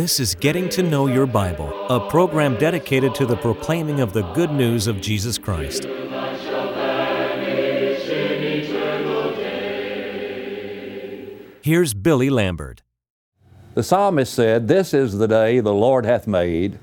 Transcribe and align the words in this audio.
This 0.00 0.18
is 0.18 0.34
Getting 0.34 0.68
to 0.70 0.82
Know 0.82 1.06
Your 1.06 1.26
Bible, 1.26 1.86
a 1.88 2.10
program 2.10 2.56
dedicated 2.56 3.14
to 3.16 3.26
the 3.26 3.36
proclaiming 3.36 4.00
of 4.00 4.12
the 4.12 4.22
good 4.32 4.50
news 4.50 4.86
of 4.86 5.00
Jesus 5.00 5.38
Christ. 5.38 5.84
Here's 11.62 11.94
Billy 11.94 12.30
Lambert. 12.30 12.82
The 13.74 13.82
psalmist 13.82 14.32
said, 14.34 14.66
This 14.66 14.92
is 14.92 15.18
the 15.18 15.28
day 15.28 15.60
the 15.60 15.74
Lord 15.74 16.04
hath 16.04 16.26
made. 16.26 16.80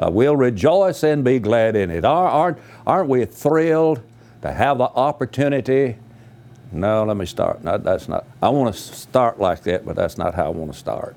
Uh, 0.00 0.10
we'll 0.10 0.36
rejoice 0.36 1.02
and 1.02 1.22
be 1.22 1.38
glad 1.38 1.76
in 1.76 1.90
it. 1.90 2.04
Aren't, 2.04 2.58
aren't 2.86 3.08
we 3.08 3.26
thrilled 3.26 4.00
to 4.40 4.50
have 4.50 4.78
the 4.78 4.84
opportunity? 4.84 5.96
No, 6.72 7.04
let 7.04 7.16
me 7.16 7.26
start. 7.26 7.62
No, 7.62 7.76
that's 7.76 8.08
not. 8.08 8.24
I 8.42 8.48
want 8.48 8.74
to 8.74 8.80
start 8.80 9.38
like 9.38 9.62
that, 9.64 9.84
but 9.84 9.96
that's 9.96 10.16
not 10.16 10.34
how 10.34 10.46
I 10.46 10.48
want 10.48 10.72
to 10.72 10.78
start. 10.78 11.16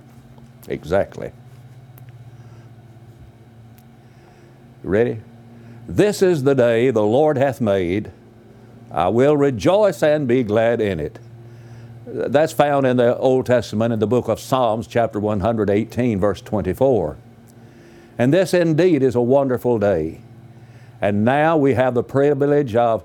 Exactly. 0.68 1.32
Ready? 4.84 5.22
This 5.88 6.22
is 6.22 6.44
the 6.44 6.56
day 6.56 6.92
the 6.92 7.04
Lord 7.04 7.38
hath 7.38 7.62
made. 7.62 8.12
I 8.92 9.08
will 9.08 9.38
rejoice 9.38 10.04
and 10.04 10.28
be 10.28 10.44
glad 10.44 10.82
in 10.82 11.00
it. 11.00 11.20
That's 12.06 12.52
found 12.52 12.86
in 12.86 12.98
the 12.98 13.18
Old 13.18 13.46
Testament 13.46 13.94
in 13.94 14.00
the 14.00 14.08
book 14.08 14.28
of 14.28 14.40
Psalms, 14.40 14.88
chapter 14.88 15.20
118, 15.20 16.20
verse 16.20 16.42
24. 16.42 17.18
And 18.18 18.34
this 18.34 18.54
indeed 18.54 19.04
is 19.04 19.16
a 19.16 19.22
wonderful 19.22 19.80
day. 19.80 20.22
And 21.02 21.26
now 21.26 21.58
we 21.58 21.74
have 21.74 21.94
the 21.94 22.04
privilege 22.04 22.76
of 22.76 23.04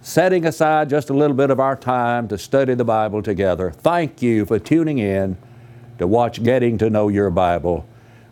setting 0.00 0.46
aside 0.46 0.90
just 0.90 1.10
a 1.10 1.14
little 1.14 1.36
bit 1.36 1.50
of 1.50 1.58
our 1.58 1.76
time 1.76 2.28
to 2.28 2.38
study 2.38 2.74
the 2.74 2.84
Bible 2.84 3.22
together. 3.22 3.70
Thank 3.70 4.22
you 4.22 4.44
for 4.44 4.58
tuning 4.58 4.98
in 4.98 5.36
to 5.98 6.06
watch 6.06 6.42
Getting 6.42 6.78
to 6.78 6.90
Know 6.90 7.08
Your 7.08 7.30
Bible. 7.30 7.86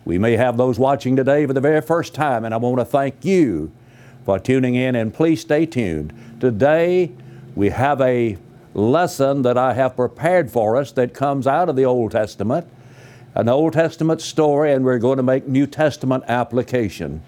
We 0.04 0.18
may 0.18 0.36
have 0.36 0.56
those 0.56 0.78
watching 0.78 1.16
today 1.16 1.46
for 1.46 1.52
the 1.52 1.60
very 1.60 1.80
first 1.80 2.14
time, 2.14 2.44
and 2.44 2.52
I 2.52 2.56
want 2.56 2.78
to 2.78 2.84
thank 2.84 3.24
you 3.24 3.72
for 4.24 4.38
tuning 4.38 4.74
in, 4.74 4.94
and 4.96 5.14
please 5.14 5.40
stay 5.40 5.64
tuned. 5.66 6.12
Today, 6.40 7.12
we 7.54 7.70
have 7.70 8.00
a 8.00 8.36
lesson 8.74 9.42
that 9.42 9.56
I 9.56 9.74
have 9.74 9.96
prepared 9.96 10.50
for 10.50 10.76
us 10.76 10.92
that 10.92 11.14
comes 11.14 11.46
out 11.46 11.68
of 11.68 11.76
the 11.76 11.84
Old 11.84 12.12
Testament, 12.12 12.66
an 13.34 13.48
Old 13.48 13.72
Testament 13.72 14.20
story, 14.20 14.72
and 14.72 14.84
we're 14.84 14.98
going 14.98 15.16
to 15.16 15.22
make 15.22 15.48
New 15.48 15.66
Testament 15.66 16.24
application. 16.28 17.22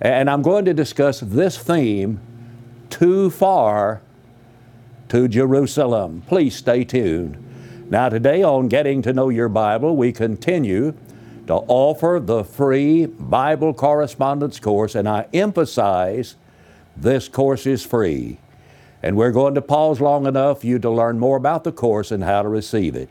And 0.00 0.30
I'm 0.30 0.42
going 0.42 0.64
to 0.66 0.74
discuss 0.74 1.20
this 1.20 1.58
theme 1.58 2.20
too 2.90 3.30
far 3.30 4.00
to 5.08 5.28
Jerusalem. 5.28 6.22
Please 6.26 6.56
stay 6.56 6.84
tuned. 6.84 7.38
Now, 7.90 8.08
today 8.08 8.42
on 8.42 8.68
Getting 8.68 9.02
to 9.02 9.12
Know 9.12 9.28
Your 9.28 9.48
Bible, 9.48 9.96
we 9.96 10.12
continue 10.12 10.94
to 11.46 11.54
offer 11.68 12.20
the 12.22 12.44
free 12.44 13.06
Bible 13.06 13.74
correspondence 13.74 14.58
course, 14.58 14.94
and 14.94 15.08
I 15.08 15.26
emphasize 15.34 16.36
this 16.96 17.28
course 17.28 17.66
is 17.66 17.84
free. 17.84 18.38
And 19.02 19.16
we're 19.16 19.32
going 19.32 19.54
to 19.54 19.60
pause 19.60 20.00
long 20.00 20.26
enough 20.26 20.62
for 20.62 20.66
you 20.66 20.78
to 20.78 20.90
learn 20.90 21.18
more 21.18 21.36
about 21.36 21.64
the 21.64 21.72
course 21.72 22.10
and 22.10 22.24
how 22.24 22.42
to 22.42 22.48
receive 22.48 22.96
it. 22.96 23.10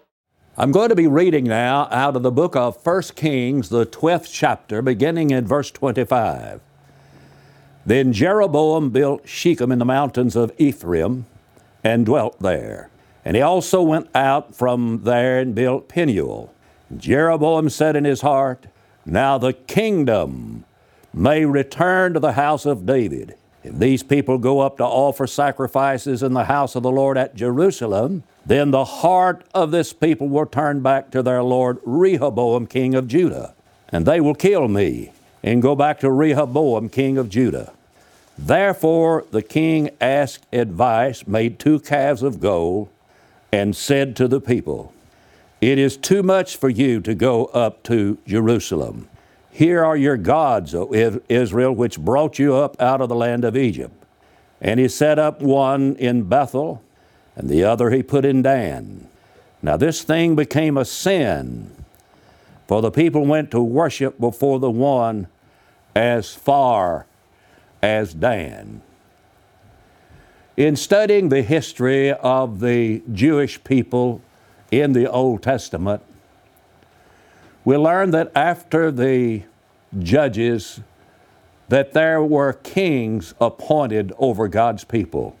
I'm 0.61 0.71
going 0.71 0.89
to 0.89 0.95
be 0.95 1.07
reading 1.07 1.45
now 1.45 1.87
out 1.89 2.15
of 2.15 2.21
the 2.21 2.29
book 2.29 2.55
of 2.55 2.85
1 2.85 3.01
Kings, 3.15 3.69
the 3.69 3.83
12th 3.83 4.29
chapter, 4.31 4.83
beginning 4.83 5.31
in 5.31 5.47
verse 5.47 5.71
25. 5.71 6.61
Then 7.83 8.13
Jeroboam 8.13 8.91
built 8.91 9.27
Shechem 9.27 9.71
in 9.71 9.79
the 9.79 9.85
mountains 9.85 10.35
of 10.35 10.53
Ephraim 10.59 11.25
and 11.83 12.05
dwelt 12.05 12.39
there. 12.41 12.91
And 13.25 13.35
he 13.35 13.41
also 13.41 13.81
went 13.81 14.07
out 14.13 14.53
from 14.53 15.01
there 15.03 15.39
and 15.39 15.55
built 15.55 15.89
Peniel 15.89 16.53
Jeroboam 16.95 17.67
said 17.67 17.95
in 17.95 18.03
his 18.03 18.21
heart, 18.21 18.67
Now 19.03 19.39
the 19.39 19.53
kingdom 19.53 20.65
may 21.11 21.43
return 21.43 22.13
to 22.13 22.19
the 22.19 22.33
house 22.33 22.67
of 22.67 22.85
David. 22.85 23.33
These 23.73 24.03
people 24.03 24.37
go 24.37 24.59
up 24.59 24.77
to 24.77 24.83
offer 24.83 25.25
sacrifices 25.25 26.21
in 26.23 26.33
the 26.33 26.45
house 26.45 26.75
of 26.75 26.83
the 26.83 26.91
Lord 26.91 27.17
at 27.17 27.35
Jerusalem, 27.35 28.23
then 28.45 28.71
the 28.71 28.83
heart 28.83 29.45
of 29.53 29.71
this 29.71 29.93
people 29.93 30.27
will 30.27 30.45
turn 30.45 30.81
back 30.81 31.11
to 31.11 31.23
their 31.23 31.41
Lord 31.41 31.79
Rehoboam, 31.85 32.67
king 32.67 32.95
of 32.95 33.07
Judah, 33.07 33.53
and 33.89 34.05
they 34.05 34.19
will 34.19 34.35
kill 34.35 34.67
me 34.67 35.11
and 35.43 35.61
go 35.61 35.75
back 35.75 35.99
to 36.01 36.11
Rehoboam, 36.11 36.89
king 36.89 37.17
of 37.17 37.29
Judah. 37.29 37.71
Therefore 38.37 39.25
the 39.31 39.41
king 39.41 39.89
asked 40.01 40.45
advice, 40.51 41.25
made 41.25 41.57
two 41.57 41.79
calves 41.79 42.23
of 42.23 42.39
gold, 42.39 42.89
and 43.51 43.75
said 43.75 44.15
to 44.17 44.27
the 44.27 44.41
people, 44.41 44.93
it 45.61 45.77
is 45.77 45.95
too 45.95 46.23
much 46.23 46.57
for 46.57 46.69
you 46.69 46.99
to 47.01 47.13
go 47.13 47.45
up 47.45 47.83
to 47.83 48.17
Jerusalem. 48.25 49.07
Here 49.51 49.83
are 49.83 49.97
your 49.97 50.17
gods, 50.17 50.73
O 50.73 51.21
Israel, 51.27 51.73
which 51.73 51.99
brought 51.99 52.39
you 52.39 52.55
up 52.55 52.81
out 52.81 53.01
of 53.01 53.09
the 53.09 53.15
land 53.15 53.43
of 53.43 53.57
Egypt. 53.57 53.93
And 54.61 54.79
he 54.79 54.87
set 54.87 55.19
up 55.19 55.41
one 55.41 55.95
in 55.97 56.23
Bethel, 56.23 56.81
and 57.35 57.49
the 57.49 57.63
other 57.63 57.89
he 57.89 58.01
put 58.01 58.23
in 58.23 58.41
Dan. 58.41 59.07
Now 59.61 59.77
this 59.77 60.03
thing 60.03 60.35
became 60.35 60.77
a 60.77 60.85
sin, 60.85 61.71
for 62.67 62.81
the 62.81 62.91
people 62.91 63.25
went 63.25 63.51
to 63.51 63.61
worship 63.61 64.19
before 64.19 64.59
the 64.59 64.71
one 64.71 65.27
as 65.95 66.33
far 66.33 67.05
as 67.81 68.13
Dan. 68.13 68.81
In 70.55 70.75
studying 70.75 71.29
the 71.29 71.41
history 71.41 72.11
of 72.13 72.59
the 72.59 73.01
Jewish 73.11 73.63
people 73.63 74.21
in 74.69 74.93
the 74.93 75.09
Old 75.09 75.43
Testament, 75.43 76.03
we 77.63 77.77
learn 77.77 78.11
that 78.11 78.31
after 78.35 78.91
the 78.91 79.43
judges, 79.99 80.81
that 81.69 81.93
there 81.93 82.23
were 82.23 82.53
kings 82.53 83.33
appointed 83.39 84.11
over 84.17 84.47
God's 84.47 84.83
people. 84.83 85.37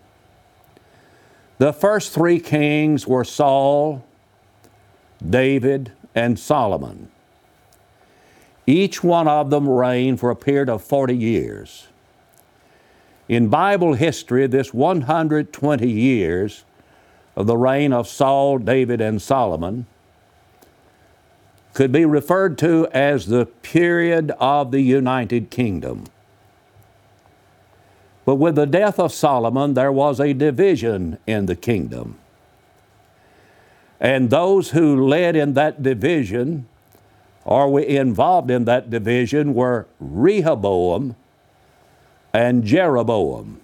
The 1.57 1.73
first 1.73 2.13
three 2.13 2.39
kings 2.39 3.05
were 3.05 3.23
Saul, 3.23 4.03
David, 5.27 5.91
and 6.15 6.39
Solomon. 6.39 7.09
Each 8.65 9.03
one 9.03 9.27
of 9.27 9.49
them 9.49 9.67
reigned 9.67 10.19
for 10.19 10.29
a 10.29 10.35
period 10.35 10.69
of 10.69 10.83
40 10.83 11.15
years. 11.15 11.87
In 13.27 13.47
Bible 13.47 13.93
history, 13.93 14.47
this 14.47 14.73
120 14.73 15.89
years 15.89 16.65
of 17.35 17.47
the 17.47 17.57
reign 17.57 17.93
of 17.93 18.07
Saul, 18.07 18.57
David, 18.57 19.01
and 19.01 19.21
Solomon 19.21 19.85
could 21.73 21.91
be 21.91 22.05
referred 22.05 22.57
to 22.59 22.87
as 22.91 23.27
the 23.27 23.45
period 23.45 24.31
of 24.39 24.71
the 24.71 24.81
United 24.81 25.49
Kingdom. 25.49 26.05
But 28.25 28.35
with 28.35 28.55
the 28.55 28.65
death 28.65 28.99
of 28.99 29.11
Solomon, 29.11 29.73
there 29.73 29.91
was 29.91 30.19
a 30.19 30.33
division 30.33 31.17
in 31.25 31.47
the 31.47 31.55
kingdom. 31.55 32.17
And 33.99 34.29
those 34.29 34.71
who 34.71 35.07
led 35.07 35.35
in 35.35 35.53
that 35.53 35.81
division 35.81 36.67
or 37.43 37.71
were 37.71 37.81
involved 37.81 38.51
in 38.51 38.65
that 38.65 38.89
division 38.89 39.53
were 39.53 39.87
Rehoboam 39.99 41.15
and 42.33 42.63
Jeroboam. 42.63 43.59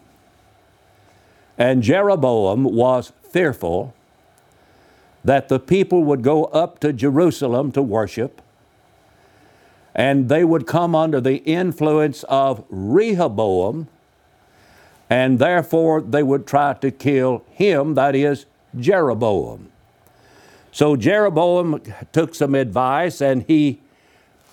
And 1.58 1.82
Jeroboam 1.82 2.64
was 2.64 3.12
fearful 3.32 3.94
that 5.28 5.50
the 5.50 5.60
people 5.60 6.06
would 6.06 6.22
go 6.22 6.46
up 6.46 6.80
to 6.80 6.94
Jerusalem 6.94 7.74
to 7.74 7.82
worship 7.82 8.42
and 9.94 10.30
they 10.30 10.46
would 10.46 10.66
come 10.66 10.96
under 10.96 11.20
the 11.20 11.38
influence 11.44 12.24
of 12.30 12.64
Rehoboam 12.70 13.90
and 15.10 15.38
therefore 15.38 16.00
they 16.00 16.24
would 16.24 16.48
try 16.48 16.76
to 16.76 16.92
kill 16.92 17.44
him, 17.50 17.96
that 17.96 18.16
is, 18.16 18.46
Jeroboam. 18.80 19.70
So 20.72 20.96
Jeroboam 20.96 21.82
took 22.14 22.34
some 22.34 22.56
advice 22.56 23.20
and 23.20 23.44
he 23.44 23.82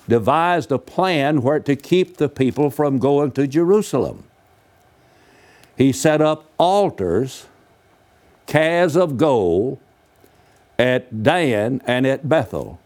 devised 0.09 0.73
a 0.73 0.79
plan 0.79 1.43
where 1.43 1.61
to 1.61 1.77
keep 1.77 2.17
the 2.17 2.29
people 2.29 2.69
from 2.69 2.99
going 2.99 3.31
to 3.33 3.47
Jerusalem. 3.47 4.25
He 5.79 5.93
set 5.93 6.21
up 6.21 6.51
altars 6.59 7.47
calves 8.49 8.97
of 8.97 9.17
gold 9.17 9.79
at 10.79 11.23
Dan 11.23 11.81
and 11.87 12.07
at 12.07 12.29
Bethel. 12.29 12.81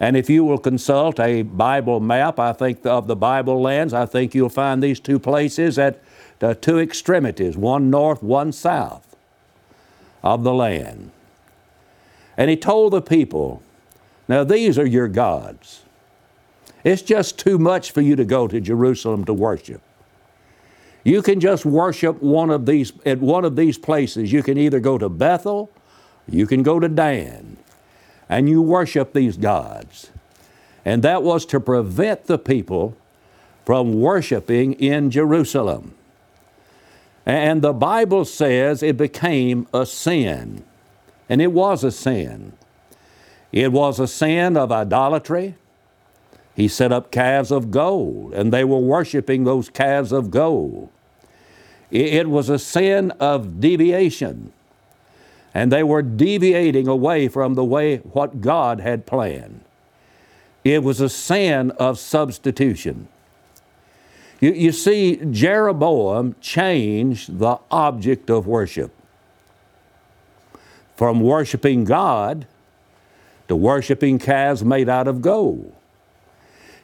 And 0.00 0.16
if 0.16 0.30
you 0.30 0.44
will 0.44 0.58
consult 0.58 1.18
a 1.18 1.42
Bible 1.42 1.98
map, 1.98 2.38
I 2.38 2.52
think 2.52 2.86
of 2.86 3.08
the 3.08 3.16
Bible 3.16 3.60
lands, 3.60 3.92
I 3.92 4.06
think 4.06 4.34
you'll 4.34 4.48
find 4.48 4.82
these 4.82 5.00
two 5.00 5.18
places 5.18 5.78
at 5.78 6.00
the 6.38 6.54
two 6.54 6.78
extremities, 6.78 7.56
one 7.56 7.90
north, 7.90 8.22
one 8.22 8.52
south 8.52 9.16
of 10.22 10.44
the 10.44 10.54
land. 10.54 11.10
And 12.36 12.48
he 12.48 12.56
told 12.56 12.92
the 12.92 13.02
people, 13.02 13.62
Now 14.28 14.44
these 14.44 14.78
are 14.78 14.86
your 14.86 15.08
gods. 15.08 15.82
It's 16.84 17.02
just 17.02 17.38
too 17.38 17.58
much 17.58 17.90
for 17.90 18.00
you 18.00 18.14
to 18.14 18.24
go 18.24 18.46
to 18.46 18.60
Jerusalem 18.60 19.24
to 19.24 19.34
worship. 19.34 19.82
You 21.02 21.22
can 21.22 21.40
just 21.40 21.64
worship 21.64 22.22
one 22.22 22.50
of 22.50 22.66
these 22.66 22.92
at 23.04 23.18
one 23.18 23.44
of 23.44 23.56
these 23.56 23.78
places. 23.78 24.32
You 24.32 24.42
can 24.44 24.56
either 24.58 24.78
go 24.78 24.96
to 24.98 25.08
Bethel, 25.08 25.70
you 26.28 26.46
can 26.46 26.62
go 26.62 26.78
to 26.78 26.88
Dan, 26.88 27.56
and 28.28 28.48
you 28.48 28.62
worship 28.62 29.12
these 29.12 29.36
gods. 29.36 30.10
And 30.84 31.02
that 31.02 31.22
was 31.22 31.44
to 31.46 31.60
prevent 31.60 32.26
the 32.26 32.38
people 32.38 32.96
from 33.64 34.00
worshiping 34.00 34.74
in 34.74 35.10
Jerusalem. 35.10 35.94
And 37.26 37.60
the 37.60 37.74
Bible 37.74 38.24
says 38.24 38.82
it 38.82 38.96
became 38.96 39.66
a 39.74 39.84
sin. 39.84 40.64
And 41.28 41.42
it 41.42 41.52
was 41.52 41.84
a 41.84 41.90
sin. 41.90 42.54
It 43.52 43.72
was 43.72 44.00
a 44.00 44.08
sin 44.08 44.56
of 44.56 44.72
idolatry. 44.72 45.56
He 46.54 46.68
set 46.68 46.90
up 46.90 47.10
calves 47.10 47.50
of 47.50 47.70
gold, 47.70 48.32
and 48.32 48.52
they 48.52 48.64
were 48.64 48.78
worshiping 48.78 49.44
those 49.44 49.68
calves 49.68 50.10
of 50.10 50.30
gold. 50.30 50.88
It 51.90 52.28
was 52.28 52.48
a 52.48 52.58
sin 52.58 53.10
of 53.12 53.60
deviation, 53.60 54.52
and 55.58 55.72
they 55.72 55.82
were 55.82 56.02
deviating 56.02 56.86
away 56.86 57.26
from 57.26 57.54
the 57.54 57.64
way 57.64 57.96
what 57.96 58.40
God 58.40 58.78
had 58.78 59.06
planned. 59.06 59.64
It 60.62 60.84
was 60.84 61.00
a 61.00 61.08
sin 61.08 61.72
of 61.72 61.98
substitution. 61.98 63.08
You, 64.38 64.52
you 64.52 64.70
see, 64.70 65.16
Jeroboam 65.16 66.36
changed 66.40 67.40
the 67.40 67.58
object 67.72 68.30
of 68.30 68.46
worship 68.46 68.92
from 70.94 71.18
worshiping 71.18 71.82
God 71.82 72.46
to 73.48 73.56
worshiping 73.56 74.20
calves 74.20 74.62
made 74.62 74.88
out 74.88 75.08
of 75.08 75.20
gold. 75.20 75.72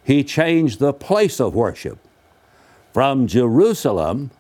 He 0.03 0.25
changed 0.25 0.81
the 0.81 0.93
place 0.93 1.39
of 1.39 1.55
worship 1.55 2.01
from 2.93 3.29
Jerusalem 3.29 4.33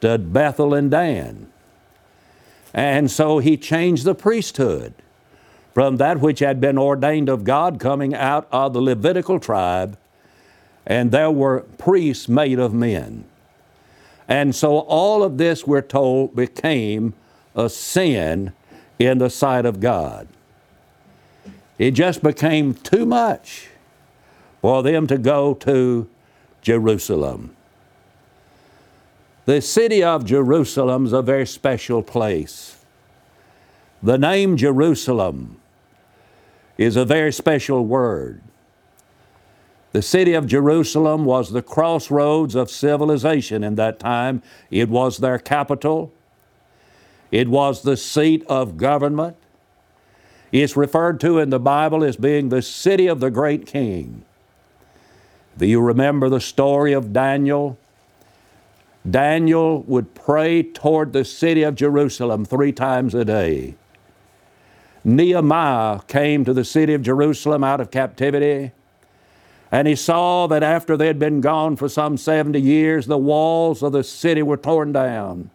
to 0.00 0.16
Bethel 0.16 0.74
and 0.74 0.92
Dan. 0.92 1.50
And 2.74 3.10
so 3.10 3.38
he 3.38 3.56
changed 3.56 4.04
the 4.04 4.14
priesthood 4.14 4.94
from 5.72 5.96
that 5.96 6.20
which 6.20 6.40
had 6.40 6.60
been 6.60 6.78
ordained 6.78 7.28
of 7.28 7.44
God 7.44 7.78
coming 7.80 8.14
out 8.14 8.48
of 8.50 8.72
the 8.72 8.82
Levitical 8.82 9.38
tribe 9.38 9.96
and 10.88 11.10
there 11.10 11.30
were 11.30 11.60
priests 11.76 12.28
made 12.28 12.58
of 12.58 12.72
men. 12.72 13.24
And 14.26 14.54
so 14.54 14.78
all 14.78 15.22
of 15.22 15.36
this, 15.36 15.66
we're 15.66 15.82
told, 15.82 16.34
became 16.34 17.12
a 17.54 17.68
sin 17.68 18.54
in 18.98 19.18
the 19.18 19.28
sight 19.28 19.66
of 19.66 19.80
God. 19.80 20.26
It 21.78 21.92
just 21.92 22.22
became 22.22 22.74
too 22.74 23.04
much 23.04 23.68
for 24.62 24.82
them 24.82 25.06
to 25.06 25.18
go 25.18 25.54
to 25.54 26.08
Jerusalem. 26.62 27.54
The 29.48 29.62
city 29.62 30.04
of 30.04 30.26
Jerusalem 30.26 31.06
is 31.06 31.14
a 31.14 31.22
very 31.22 31.46
special 31.46 32.02
place. 32.02 32.84
The 34.02 34.18
name 34.18 34.58
Jerusalem 34.58 35.58
is 36.76 36.96
a 36.96 37.06
very 37.06 37.32
special 37.32 37.86
word. 37.86 38.42
The 39.92 40.02
city 40.02 40.34
of 40.34 40.46
Jerusalem 40.46 41.24
was 41.24 41.50
the 41.50 41.62
crossroads 41.62 42.54
of 42.54 42.70
civilization 42.70 43.64
in 43.64 43.76
that 43.76 43.98
time. 43.98 44.42
It 44.70 44.90
was 44.90 45.16
their 45.16 45.38
capital, 45.38 46.12
it 47.30 47.48
was 47.48 47.80
the 47.80 47.96
seat 47.96 48.44
of 48.48 48.76
government. 48.76 49.38
It's 50.52 50.76
referred 50.76 51.20
to 51.20 51.38
in 51.38 51.48
the 51.48 51.58
Bible 51.58 52.04
as 52.04 52.18
being 52.18 52.50
the 52.50 52.60
city 52.60 53.06
of 53.06 53.20
the 53.20 53.30
great 53.30 53.64
king. 53.64 54.26
Do 55.56 55.64
you 55.64 55.80
remember 55.80 56.28
the 56.28 56.38
story 56.38 56.92
of 56.92 57.14
Daniel? 57.14 57.78
Daniel 59.08 59.82
would 59.82 60.14
pray 60.14 60.62
toward 60.62 61.12
the 61.12 61.24
city 61.24 61.62
of 61.62 61.74
Jerusalem 61.74 62.44
three 62.44 62.72
times 62.72 63.14
a 63.14 63.24
day. 63.24 63.76
Nehemiah 65.04 66.00
came 66.08 66.44
to 66.44 66.52
the 66.52 66.64
city 66.64 66.94
of 66.94 67.02
Jerusalem 67.02 67.62
out 67.62 67.80
of 67.80 67.90
captivity. 67.90 68.72
And 69.70 69.86
he 69.86 69.94
saw 69.94 70.46
that 70.48 70.62
after 70.62 70.96
they 70.96 71.06
had 71.06 71.18
been 71.18 71.40
gone 71.40 71.76
for 71.76 71.88
some 71.88 72.16
70 72.16 72.60
years, 72.60 73.06
the 73.06 73.18
walls 73.18 73.82
of 73.82 73.92
the 73.92 74.02
city 74.02 74.42
were 74.42 74.56
torn 74.56 74.92
down. 74.92 75.50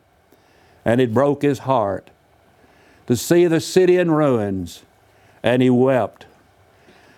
And 0.86 1.02
it 1.02 1.14
broke 1.14 1.42
his 1.42 1.60
heart 1.60 2.10
to 3.08 3.16
see 3.16 3.48
the 3.48 3.60
city 3.60 3.98
in 3.98 4.12
ruins. 4.12 4.84
And 5.42 5.62
he 5.62 5.70
wept. 5.70 6.26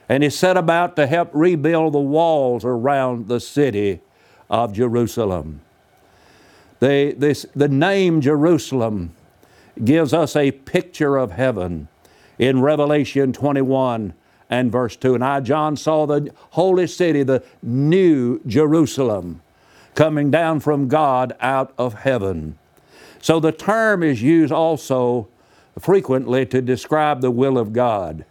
And 0.08 0.24
he 0.24 0.30
set 0.30 0.58
about 0.58 0.96
to 0.96 1.08
help 1.08 1.30
rebuild 1.34 1.94
the 1.94 2.00
walls 2.00 2.64
around 2.64 3.28
the 3.28 3.40
city 3.40 4.02
of 4.50 4.74
Jerusalem. 4.74 5.62
The, 6.86 7.16
this, 7.18 7.48
the 7.56 7.68
name 7.68 8.22
Jerusalem 8.22 9.16
gives 9.84 10.14
us 10.14 10.36
a 10.36 10.52
picture 10.52 11.18
of 11.18 11.32
heaven 11.32 11.88
in 12.38 12.62
Revelation 12.62 13.34
21 13.34 14.14
and 14.52 14.72
verse 14.72 14.96
2. 14.96 15.16
And 15.16 15.24
I, 15.24 15.40
John, 15.40 15.78
saw 15.78 16.06
the 16.06 16.32
holy 16.52 16.86
city, 16.86 17.24
the 17.24 17.44
new 17.64 18.40
Jerusalem, 18.46 19.42
coming 19.96 20.30
down 20.30 20.60
from 20.60 20.88
God 20.88 21.36
out 21.40 21.74
of 21.76 21.96
heaven. 21.96 22.56
So 23.20 23.40
the 23.40 23.52
term 23.52 24.04
is 24.04 24.22
used 24.22 24.54
also 24.54 25.28
frequently 25.80 26.46
to 26.46 26.62
describe 26.62 27.22
the 27.22 27.32
will 27.32 27.58
of 27.58 27.74
God. 27.74 28.26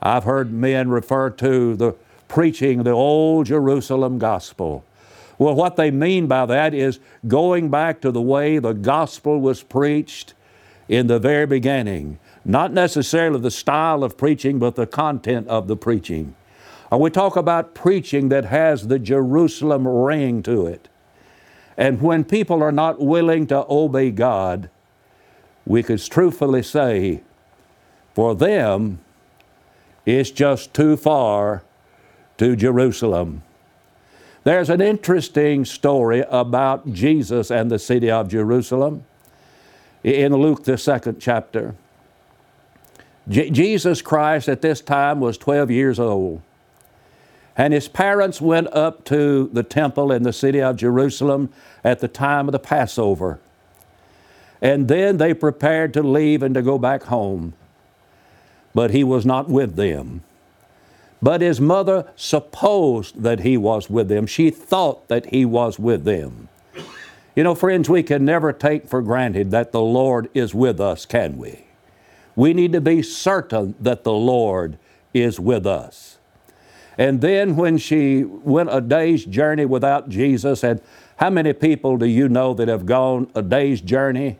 I've 0.00 0.24
heard 0.24 0.50
men 0.50 0.88
refer 0.88 1.28
to 1.28 1.76
the 1.76 1.94
preaching 2.26 2.84
the 2.84 2.92
old 2.92 3.48
Jerusalem 3.48 4.18
gospel. 4.18 4.82
Well, 5.38 5.54
what 5.54 5.76
they 5.76 5.90
mean 5.90 6.26
by 6.26 6.46
that 6.46 6.72
is 6.72 6.98
going 7.26 7.68
back 7.70 8.00
to 8.00 8.10
the 8.10 8.22
way 8.22 8.58
the 8.58 8.72
gospel 8.72 9.40
was 9.40 9.62
preached 9.62 10.34
in 10.88 11.08
the 11.08 11.18
very 11.18 11.46
beginning. 11.46 12.18
Not 12.44 12.72
necessarily 12.72 13.40
the 13.40 13.50
style 13.50 14.04
of 14.04 14.16
preaching, 14.16 14.58
but 14.58 14.76
the 14.76 14.86
content 14.86 15.48
of 15.48 15.66
the 15.66 15.76
preaching. 15.76 16.34
Or 16.90 17.00
we 17.00 17.10
talk 17.10 17.36
about 17.36 17.74
preaching 17.74 18.28
that 18.28 18.44
has 18.46 18.86
the 18.86 18.98
Jerusalem 18.98 19.86
ring 19.86 20.42
to 20.44 20.66
it. 20.66 20.88
And 21.76 22.00
when 22.00 22.24
people 22.24 22.62
are 22.62 22.72
not 22.72 23.00
willing 23.00 23.46
to 23.48 23.66
obey 23.68 24.10
God, 24.10 24.70
we 25.66 25.82
could 25.82 26.00
truthfully 26.00 26.62
say, 26.62 27.22
for 28.14 28.34
them, 28.34 29.00
it's 30.06 30.30
just 30.30 30.72
too 30.72 30.96
far 30.96 31.64
to 32.38 32.54
Jerusalem. 32.56 33.42
There's 34.46 34.70
an 34.70 34.80
interesting 34.80 35.64
story 35.64 36.22
about 36.30 36.92
Jesus 36.92 37.50
and 37.50 37.68
the 37.68 37.80
city 37.80 38.12
of 38.12 38.28
Jerusalem 38.28 39.04
in 40.04 40.32
Luke, 40.34 40.62
the 40.62 40.78
second 40.78 41.18
chapter. 41.18 41.74
Jesus 43.28 44.00
Christ 44.02 44.48
at 44.48 44.62
this 44.62 44.80
time 44.80 45.18
was 45.18 45.36
12 45.36 45.72
years 45.72 45.98
old. 45.98 46.42
And 47.56 47.74
his 47.74 47.88
parents 47.88 48.40
went 48.40 48.68
up 48.68 49.04
to 49.06 49.50
the 49.52 49.64
temple 49.64 50.12
in 50.12 50.22
the 50.22 50.32
city 50.32 50.62
of 50.62 50.76
Jerusalem 50.76 51.52
at 51.82 51.98
the 51.98 52.06
time 52.06 52.46
of 52.46 52.52
the 52.52 52.60
Passover. 52.60 53.40
And 54.62 54.86
then 54.86 55.16
they 55.16 55.34
prepared 55.34 55.92
to 55.94 56.04
leave 56.04 56.44
and 56.44 56.54
to 56.54 56.62
go 56.62 56.78
back 56.78 57.02
home. 57.02 57.54
But 58.72 58.92
he 58.92 59.02
was 59.02 59.26
not 59.26 59.48
with 59.48 59.74
them. 59.74 60.22
But 61.22 61.40
his 61.40 61.60
mother 61.60 62.10
supposed 62.14 63.22
that 63.22 63.40
he 63.40 63.56
was 63.56 63.88
with 63.88 64.08
them. 64.08 64.26
She 64.26 64.50
thought 64.50 65.08
that 65.08 65.26
he 65.26 65.44
was 65.44 65.78
with 65.78 66.04
them. 66.04 66.48
You 67.34 67.42
know, 67.42 67.54
friends, 67.54 67.88
we 67.88 68.02
can 68.02 68.24
never 68.24 68.52
take 68.52 68.86
for 68.88 69.02
granted 69.02 69.50
that 69.50 69.72
the 69.72 69.80
Lord 69.80 70.30
is 70.34 70.54
with 70.54 70.80
us, 70.80 71.04
can 71.04 71.36
we? 71.36 71.66
We 72.34 72.54
need 72.54 72.72
to 72.72 72.80
be 72.80 73.02
certain 73.02 73.74
that 73.80 74.04
the 74.04 74.12
Lord 74.12 74.78
is 75.12 75.40
with 75.40 75.66
us. 75.66 76.18
And 76.98 77.20
then 77.20 77.56
when 77.56 77.76
she 77.78 78.24
went 78.24 78.70
a 78.72 78.80
day's 78.80 79.24
journey 79.24 79.66
without 79.66 80.08
Jesus, 80.08 80.64
and 80.64 80.80
how 81.16 81.30
many 81.30 81.52
people 81.52 81.96
do 81.96 82.06
you 82.06 82.28
know 82.28 82.54
that 82.54 82.68
have 82.68 82.86
gone 82.86 83.30
a 83.34 83.42
day's 83.42 83.80
journey 83.80 84.38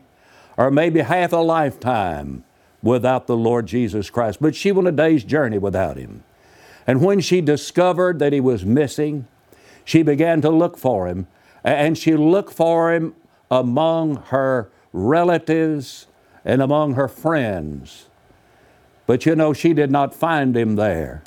or 0.57 0.71
maybe 0.71 1.01
half 1.01 1.33
a 1.33 1.37
lifetime 1.37 2.43
without 2.81 3.27
the 3.27 3.37
Lord 3.37 3.67
Jesus 3.67 4.09
Christ? 4.09 4.39
But 4.41 4.55
she 4.55 4.71
went 4.71 4.87
a 4.87 4.91
day's 4.91 5.23
journey 5.23 5.57
without 5.57 5.97
Him. 5.97 6.23
And 6.87 7.01
when 7.01 7.19
she 7.19 7.41
discovered 7.41 8.17
that 8.19 8.33
He 8.33 8.39
was 8.39 8.65
missing, 8.65 9.27
she 9.85 10.01
began 10.01 10.41
to 10.41 10.49
look 10.49 10.77
for 10.77 11.07
Him. 11.07 11.27
And 11.63 11.97
she 11.97 12.15
looked 12.15 12.53
for 12.53 12.93
Him 12.93 13.13
among 13.51 14.15
her 14.27 14.71
relatives 14.93 16.07
and 16.43 16.61
among 16.61 16.93
her 16.93 17.07
friends. 17.07 18.07
But 19.05 19.25
you 19.25 19.35
know, 19.35 19.53
she 19.53 19.73
did 19.73 19.91
not 19.91 20.13
find 20.13 20.55
him 20.55 20.75
there. 20.75 21.23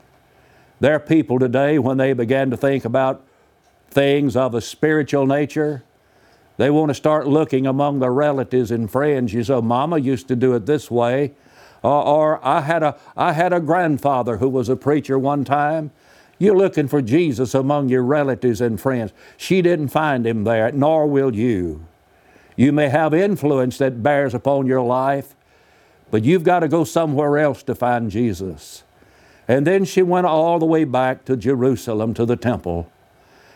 There 0.81 0.95
are 0.95 1.01
people 1.01 1.39
today, 1.39 1.79
when 1.79 1.99
they 1.99 2.13
begin 2.13 2.51
to 2.51 2.57
think 2.57 2.85
about 2.85 3.25
things 3.91 4.37
of 4.37 4.55
a 4.55 4.61
spiritual 4.61 5.27
nature, 5.27 5.83
they 6.57 6.71
want 6.71 6.91
to 6.91 6.95
start 6.95 7.27
looking 7.27 7.67
among 7.67 8.01
their 8.01 8.13
relatives 8.13 8.71
and 8.71 8.91
friends. 8.91 9.33
You 9.33 9.43
say, 9.45 9.55
oh, 9.55 9.63
Mama 9.63 9.99
used 9.99 10.29
to 10.29 10.37
do 10.37 10.55
it 10.55 10.67
this 10.67 10.91
way. 10.91 11.33
Or, 11.83 12.03
or 12.03 12.47
I, 12.47 12.61
had 12.61 12.83
a, 12.83 12.97
I 13.17 13.33
had 13.33 13.53
a 13.53 13.61
grandfather 13.61 14.37
who 14.37 14.49
was 14.49 14.69
a 14.69 14.77
preacher 14.77 15.19
one 15.19 15.45
time. 15.45 15.91
You're 16.39 16.57
looking 16.57 16.89
for 16.89 17.03
Jesus 17.03 17.55
among 17.55 17.89
your 17.89 18.03
relatives 18.03 18.61
and 18.61 18.81
friends. 18.81 19.13
She 19.37 19.63
didn't 19.63 19.89
find 19.89 20.27
him 20.27 20.45
there, 20.45 20.73
nor 20.73 21.07
will 21.07 21.35
you. 21.35 21.87
You 22.57 22.73
may 22.73 22.89
have 22.89 23.15
influence 23.15 23.79
that 23.79 24.03
bears 24.03 24.35
upon 24.35 24.67
your 24.67 24.83
life, 24.83 25.35
but 26.11 26.25
you've 26.25 26.45
got 26.45 26.61
to 26.61 26.69
go 26.69 26.85
somewhere 26.85 27.39
else 27.39 27.63
to 27.65 27.75
find 27.75 28.11
Jesus. 28.11 28.85
And 29.49 29.67
then 29.67 29.85
she 29.85 30.03
went 30.03 30.27
all 30.27 30.59
the 30.59 30.67
way 30.67 30.85
back 30.85 31.25
to 31.25 31.37
Jerusalem 31.37 32.15
to 32.15 32.25
the 32.25 32.37
temple. 32.37 32.91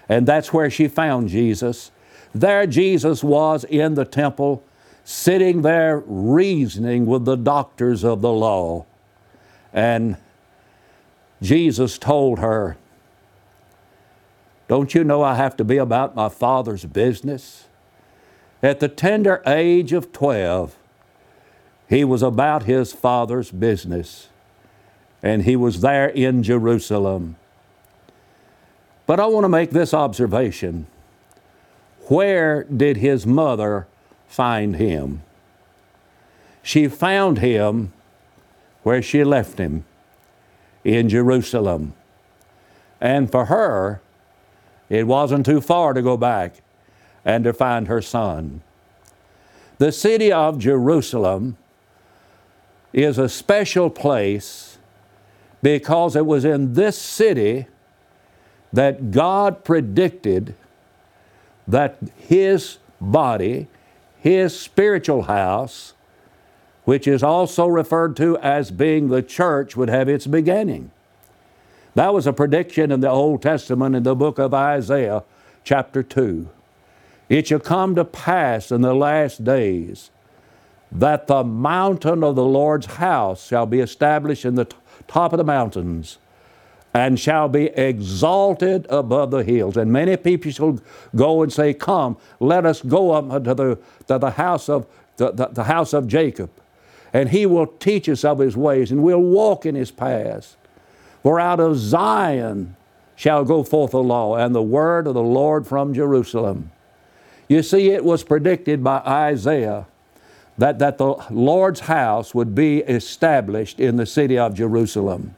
And 0.09 0.27
that's 0.27 0.53
where 0.53 0.71
she 0.71 0.89
found 0.89 1.29
Jesus. 1.29 1.91
There, 2.35 2.67
Jesus 2.67 3.23
was 3.23 3.65
in 3.65 3.95
the 3.95 4.05
temple, 4.05 4.63
sitting 5.05 5.61
there 5.63 6.03
reasoning 6.07 7.05
with 7.05 7.27
the 7.27 7.37
doctors 7.37 8.03
of 8.03 8.23
the 8.23 8.33
law. 8.33 8.87
And 9.73 10.17
Jesus 11.43 11.99
told 11.99 12.39
her, 12.39 12.79
Don't 14.67 14.95
you 14.95 15.05
know 15.05 15.23
I 15.23 15.35
have 15.35 15.57
to 15.59 15.65
be 15.65 15.77
about 15.77 16.17
my 16.17 16.31
Father's 16.31 16.87
business? 16.87 17.67
At 18.63 18.81
the 18.81 18.89
tender 18.89 19.43
age 19.47 19.93
of 19.93 20.11
12, 20.11 20.75
he 21.87 22.03
was 22.03 22.23
about 22.23 22.63
his 22.63 22.95
Father's 22.95 23.51
business, 23.51 24.29
and 25.23 25.43
he 25.43 25.55
was 25.55 25.83
there 25.83 26.09
in 26.09 26.43
Jerusalem. 26.43 27.37
But 29.07 29.21
I 29.21 29.27
want 29.27 29.45
to 29.45 29.51
make 29.51 29.71
this 29.71 29.93
observation 29.93 30.87
where 32.07 32.65
did 32.65 32.99
his 32.99 33.27
mother 33.27 33.87
find 34.35 34.77
him? 34.77 35.23
She 36.63 36.89
found 36.89 37.39
him 37.39 37.93
where 38.83 39.01
she 39.01 39.23
left 39.23 39.59
him 39.59 39.85
in 40.83 41.09
Jerusalem. 41.09 41.95
And 43.01 43.31
for 43.31 43.47
her, 43.47 44.01
it 44.89 45.07
wasn't 45.07 45.47
too 45.47 45.61
far 45.61 45.93
to 45.93 46.03
go 46.03 46.17
back 46.17 46.63
and 47.25 47.45
to 47.45 47.53
find 47.53 47.89
her 47.89 48.03
son. 48.03 48.63
The 49.79 49.93
city 49.93 50.33
of 50.33 50.59
Jerusalem 50.59 51.57
is 52.93 53.19
a 53.19 53.29
special 53.29 53.91
place 53.91 54.79
because 55.63 56.15
it 56.15 56.27
was 56.27 56.45
in 56.45 56.75
this 56.75 56.99
city 56.99 57.67
that 58.73 59.11
God 59.11 59.65
predicted 59.65 60.55
that 61.67 61.99
His 62.17 62.79
body, 63.01 63.69
His 64.25 64.59
spiritual 64.59 65.25
house, 65.25 65.93
which 66.87 67.07
is 67.07 67.23
also 67.23 67.67
referred 67.67 68.17
to 68.17 68.39
as 68.39 68.71
being 68.71 69.09
the 69.09 69.21
church, 69.21 69.77
would 69.77 69.91
have 69.91 70.09
its 70.09 70.27
beginning. 70.27 70.93
That 71.95 72.15
was 72.15 72.27
a 72.27 72.33
prediction 72.33 72.91
in 72.91 73.01
the 73.01 73.11
Old 73.11 73.43
Testament 73.43 73.95
in 73.95 74.03
the 74.03 74.15
book 74.15 74.39
of 74.39 74.55
Isaiah, 74.55 75.25
chapter 75.63 76.03
2. 76.03 76.49
It 77.29 77.49
shall 77.49 77.61
come 77.61 77.95
to 77.97 78.05
pass 78.07 78.73
in 78.73 78.81
the 78.81 78.95
last 78.95 79.45
days 79.45 80.11
that 80.91 81.27
the 81.27 81.45
mountain 81.45 82.25
of 82.25 82.35
the 82.35 82.47
Lord's 82.47 82.87
house 82.87 83.47
shall 83.47 83.67
be 83.67 83.81
established 83.81 84.47
in 84.47 84.55
the 84.55 84.65
t- 84.65 84.77
top 85.07 85.35
of 85.35 85.37
the 85.37 85.45
mountains 85.45 86.17
and 86.95 87.19
shall 87.19 87.49
be 87.49 87.67
exalted 87.67 88.87
above 88.89 89.33
the 89.33 89.43
hills. 89.43 89.77
And 89.77 89.93
many 89.93 90.17
people 90.17 90.53
shall 90.53 90.79
go 91.15 91.43
and 91.43 91.53
say, 91.53 91.75
Come, 91.75 92.17
let 92.39 92.65
us 92.65 92.81
go 92.81 93.11
up 93.11 93.29
to 93.45 93.55
the, 93.55 93.79
to 94.07 94.19
the 94.19 94.31
house 94.31 94.69
of 94.69 94.87
the, 95.17 95.33
the, 95.33 95.49
the 95.49 95.65
house 95.65 95.93
of 95.93 96.07
Jacob. 96.07 96.51
And 97.13 97.29
he 97.29 97.47
will 97.47 97.67
teach 97.67 98.09
us 98.09 98.25
of 98.25 98.39
his 98.39 98.57
ways, 98.57 98.91
and 98.91 99.03
we'll 99.03 99.21
walk 99.21 99.67
in 99.67 99.75
his 99.75 99.91
paths. 99.91 100.57
For 101.23 101.41
out 101.41 101.59
of 101.61 101.77
Zion 101.77 102.77
shall 103.17 103.45
go 103.45 103.63
forth 103.63 103.93
the 103.93 104.03
law 104.03 104.37
and 104.37 104.55
the 104.55 104.63
word 104.63 105.07
of 105.07 105.15
the 105.15 105.23
Lord 105.23 105.67
from 105.67 105.95
Jerusalem. 105.95 106.71
You 107.49 107.63
see, 107.63 107.91
it 107.91 108.05
was 108.05 108.25
predicted 108.25 108.83
by 108.83 108.99
Isaiah 108.99 109.87
that, 110.59 110.79
that 110.79 110.99
the 110.99 111.15
Lord's 111.31 111.81
house 111.81 112.35
would 112.35 112.55
be 112.55 112.79
established 112.79 113.81
in 113.81 113.97
the 113.97 114.07
city 114.07 114.39
of 114.39 114.55
Jerusalem 114.55 115.35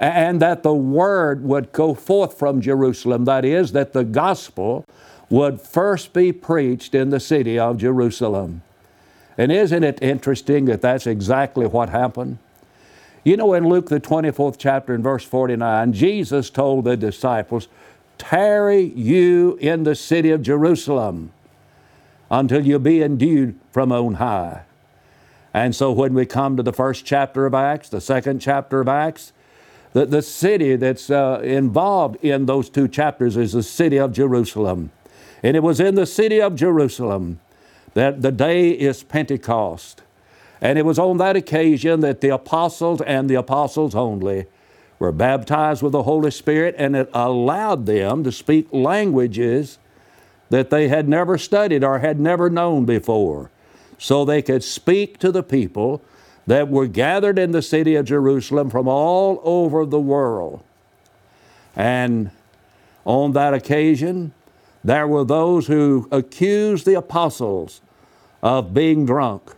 and 0.00 0.40
that 0.40 0.62
the 0.62 0.74
word 0.74 1.44
would 1.44 1.72
go 1.72 1.92
forth 1.92 2.38
from 2.38 2.62
Jerusalem. 2.62 3.26
That 3.26 3.44
is, 3.44 3.72
that 3.72 3.92
the 3.92 4.02
gospel 4.02 4.86
would 5.28 5.60
first 5.60 6.14
be 6.14 6.32
preached 6.32 6.94
in 6.94 7.10
the 7.10 7.20
city 7.20 7.58
of 7.58 7.76
Jerusalem. 7.76 8.62
And 9.36 9.52
isn't 9.52 9.84
it 9.84 10.02
interesting 10.02 10.64
that 10.64 10.80
that's 10.80 11.06
exactly 11.06 11.66
what 11.66 11.90
happened? 11.90 12.38
You 13.24 13.36
know, 13.36 13.52
in 13.52 13.68
Luke, 13.68 13.90
the 13.90 14.00
24th 14.00 14.56
chapter, 14.58 14.94
in 14.94 15.02
verse 15.02 15.24
49, 15.24 15.92
Jesus 15.92 16.48
told 16.48 16.86
the 16.86 16.96
disciples, 16.96 17.68
Tarry 18.16 18.80
you 18.82 19.58
in 19.60 19.84
the 19.84 19.94
city 19.94 20.30
of 20.30 20.42
Jerusalem 20.42 21.30
until 22.30 22.66
you 22.66 22.78
be 22.78 23.02
endued 23.02 23.58
from 23.70 23.92
on 23.92 24.14
high. 24.14 24.62
And 25.52 25.74
so 25.74 25.92
when 25.92 26.14
we 26.14 26.24
come 26.24 26.56
to 26.56 26.62
the 26.62 26.72
first 26.72 27.04
chapter 27.04 27.44
of 27.44 27.54
Acts, 27.54 27.90
the 27.90 28.00
second 28.00 28.40
chapter 28.40 28.80
of 28.80 28.88
Acts, 28.88 29.32
the, 29.92 30.06
the 30.06 30.22
city 30.22 30.76
that's 30.76 31.10
uh, 31.10 31.40
involved 31.42 32.22
in 32.24 32.46
those 32.46 32.70
two 32.70 32.88
chapters 32.88 33.36
is 33.36 33.52
the 33.52 33.62
city 33.62 33.98
of 33.98 34.12
Jerusalem. 34.12 34.90
And 35.42 35.56
it 35.56 35.62
was 35.62 35.80
in 35.80 35.94
the 35.94 36.06
city 36.06 36.40
of 36.40 36.54
Jerusalem 36.54 37.40
that 37.94 38.22
the 38.22 38.30
day 38.30 38.70
is 38.70 39.02
Pentecost. 39.02 40.02
And 40.60 40.78
it 40.78 40.84
was 40.84 40.98
on 40.98 41.16
that 41.16 41.36
occasion 41.36 42.00
that 42.00 42.20
the 42.20 42.28
apostles 42.28 43.00
and 43.00 43.28
the 43.28 43.34
apostles 43.34 43.94
only 43.94 44.46
were 44.98 45.12
baptized 45.12 45.82
with 45.82 45.92
the 45.92 46.02
Holy 46.02 46.30
Spirit, 46.30 46.74
and 46.76 46.94
it 46.94 47.08
allowed 47.14 47.86
them 47.86 48.22
to 48.22 48.30
speak 48.30 48.68
languages 48.70 49.78
that 50.50 50.68
they 50.68 50.88
had 50.88 51.08
never 51.08 51.38
studied 51.38 51.82
or 51.82 52.00
had 52.00 52.20
never 52.20 52.50
known 52.50 52.84
before. 52.84 53.50
So 53.98 54.24
they 54.24 54.42
could 54.42 54.62
speak 54.62 55.18
to 55.18 55.32
the 55.32 55.42
people 55.42 56.02
that 56.50 56.68
were 56.68 56.88
gathered 56.88 57.38
in 57.38 57.52
the 57.52 57.62
city 57.62 57.94
of 57.94 58.04
Jerusalem 58.04 58.70
from 58.70 58.88
all 58.88 59.40
over 59.44 59.86
the 59.86 60.00
world. 60.00 60.64
And 61.76 62.32
on 63.04 63.34
that 63.34 63.54
occasion, 63.54 64.32
there 64.82 65.06
were 65.06 65.22
those 65.22 65.68
who 65.68 66.08
accused 66.10 66.86
the 66.86 66.94
apostles 66.94 67.80
of 68.42 68.74
being 68.74 69.06
drunk. 69.06 69.52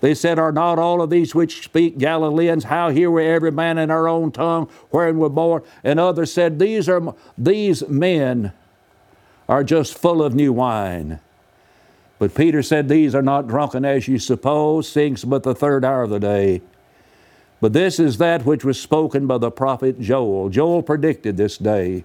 They 0.00 0.14
said, 0.14 0.38
Are 0.38 0.52
not 0.52 0.78
all 0.78 1.02
of 1.02 1.10
these 1.10 1.34
which 1.34 1.64
speak 1.64 1.98
Galileans? 1.98 2.64
How 2.64 2.88
hear 2.88 3.10
we 3.10 3.26
every 3.26 3.52
man 3.52 3.76
in 3.76 3.90
our 3.90 4.08
own 4.08 4.32
tongue 4.32 4.70
wherein 4.88 5.18
we're 5.18 5.28
born? 5.28 5.62
And 5.84 6.00
others 6.00 6.32
said, 6.32 6.58
These 6.58 6.88
are 6.88 7.14
these 7.36 7.86
men 7.88 8.54
are 9.50 9.62
just 9.62 9.98
full 9.98 10.22
of 10.22 10.34
new 10.34 10.54
wine. 10.54 11.20
But 12.22 12.36
Peter 12.36 12.62
said, 12.62 12.88
These 12.88 13.16
are 13.16 13.20
not 13.20 13.48
drunken 13.48 13.84
as 13.84 14.06
you 14.06 14.16
suppose, 14.20 14.88
seeing 14.88 15.16
but 15.26 15.42
the 15.42 15.56
third 15.56 15.84
hour 15.84 16.04
of 16.04 16.10
the 16.10 16.20
day. 16.20 16.62
But 17.60 17.72
this 17.72 17.98
is 17.98 18.18
that 18.18 18.44
which 18.44 18.64
was 18.64 18.80
spoken 18.80 19.26
by 19.26 19.38
the 19.38 19.50
prophet 19.50 20.00
Joel. 20.00 20.48
Joel 20.48 20.84
predicted 20.84 21.36
this 21.36 21.58
day 21.58 22.04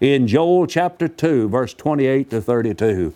in 0.00 0.28
Joel 0.28 0.68
chapter 0.68 1.08
2, 1.08 1.48
verse 1.48 1.74
28 1.74 2.30
to 2.30 2.40
32. 2.40 3.12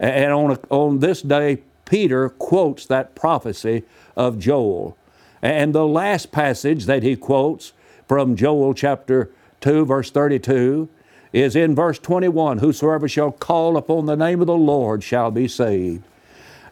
And 0.00 0.32
on, 0.32 0.58
on 0.68 0.98
this 0.98 1.22
day, 1.22 1.62
Peter 1.84 2.28
quotes 2.28 2.84
that 2.86 3.14
prophecy 3.14 3.84
of 4.16 4.40
Joel. 4.40 4.96
And 5.40 5.72
the 5.72 5.86
last 5.86 6.32
passage 6.32 6.86
that 6.86 7.04
he 7.04 7.14
quotes 7.14 7.72
from 8.08 8.34
Joel 8.34 8.74
chapter 8.74 9.30
2, 9.60 9.86
verse 9.86 10.10
32, 10.10 10.88
is 11.32 11.56
in 11.56 11.74
verse 11.74 11.98
21 11.98 12.58
Whosoever 12.58 13.08
shall 13.08 13.32
call 13.32 13.76
upon 13.76 14.06
the 14.06 14.16
name 14.16 14.40
of 14.40 14.46
the 14.46 14.54
Lord 14.54 15.02
shall 15.02 15.30
be 15.30 15.48
saved. 15.48 16.02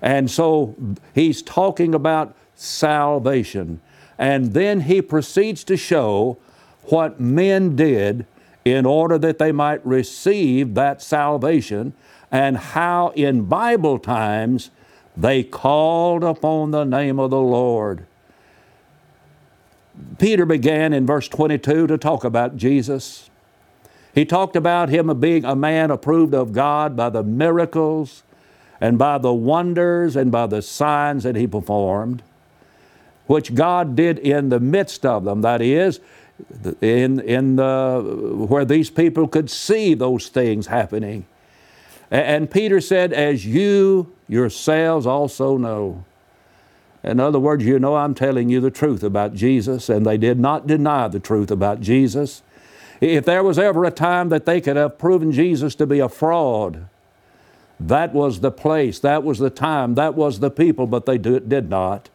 And 0.03 0.31
so 0.31 0.75
he's 1.15 1.43
talking 1.43 1.95
about 1.95 2.37
salvation. 2.55 3.81
And 4.19 4.55
then 4.55 4.83
he 4.83 5.03
proceeds 5.03 5.65
to 5.65 5.77
show 5.77 6.39
what 6.85 7.21
men 7.21 7.77
did 7.77 8.27
in 8.65 8.87
order 8.87 9.19
that 9.19 9.39
they 9.39 9.53
might 9.53 9.85
receive 9.87 10.75
that 10.75 11.03
salvation 11.03 11.93
and 12.31 12.57
how 12.57 13.09
in 13.15 13.45
Bible 13.45 13.99
times 13.99 14.71
they 15.17 15.43
called 15.43 16.25
upon 16.25 16.73
the 16.73 16.85
name 16.85 17.19
of 17.19 17.31
the 17.31 17.41
Lord. 17.41 18.07
Peter 20.19 20.45
began 20.45 20.93
in 20.93 21.07
verse 21.07 21.29
22 21.29 21.87
to 21.87 21.97
talk 21.97 22.25
about 22.25 22.57
Jesus. 22.57 23.31
He 24.17 24.25
talked 24.25 24.57
about 24.57 24.89
him 24.89 25.21
being 25.21 25.45
a 25.45 25.55
man 25.55 25.93
approved 25.93 26.35
of 26.35 26.53
God 26.53 26.97
by 26.97 27.11
the 27.11 27.23
miracles 27.23 28.25
and 28.81 28.99
by 28.99 29.19
the 29.19 29.35
wonders 29.35 30.17
and 30.17 30.33
by 30.33 30.49
the 30.49 30.63
signs 30.63 31.25
that 31.25 31.37
he 31.37 31.47
performed. 31.47 32.23
which 33.27 33.55
God 33.55 33.97
did 33.97 34.19
in 34.19 34.49
the 34.51 34.61
midst 34.61 35.05
of 35.05 35.25
them. 35.25 35.43
That 35.43 35.61
is, 35.61 36.01
in, 36.81 37.21
in 37.21 37.57
the, 37.57 38.47
where 38.49 38.65
these 38.65 38.91
people 38.91 39.29
could 39.29 39.51
see 39.51 39.95
those 39.95 40.29
things 40.29 40.69
happening. 40.69 41.27
And 42.11 42.51
Peter 42.51 42.81
said, 42.81 43.13
As 43.13 43.47
you 43.47 44.13
yourselves 44.29 45.07
also 45.07 45.57
know. 45.57 46.05
In 47.03 47.21
other 47.21 47.41
words, 47.41 47.65
you 47.65 47.79
know 47.79 47.97
I'm 47.97 48.15
telling 48.15 48.49
you 48.49 48.61
the 48.61 48.71
truth 48.71 49.03
about 49.03 49.35
Jesus, 49.35 49.89
and 49.89 50.07
they 50.07 50.19
did 50.19 50.39
not 50.39 50.67
deny 50.67 51.09
the 51.09 51.21
truth 51.21 51.51
about 51.51 51.81
Jesus. 51.81 52.43
If 53.01 53.25
there 53.25 53.43
was 53.43 53.59
ever 53.59 53.85
a 53.85 53.91
time 53.91 54.31
that 54.31 54.47
they 54.47 54.61
could 54.61 54.77
have 54.77 54.99
proven 54.99 55.33
Jesus 55.33 55.75
to 55.77 55.87
be 55.87 55.99
a 55.99 56.09
fraud, 56.09 56.89
that 57.79 58.15
was 58.15 58.41
the 58.41 58.51
place, 58.51 58.99
that 59.01 59.23
was 59.23 59.39
the 59.39 59.51
time, 59.51 59.95
that 59.97 60.15
was 60.15 60.41
the 60.41 60.51
people, 60.51 60.87
but 60.87 61.07
they 61.07 61.19
did 61.19 61.69
not. 61.69 62.09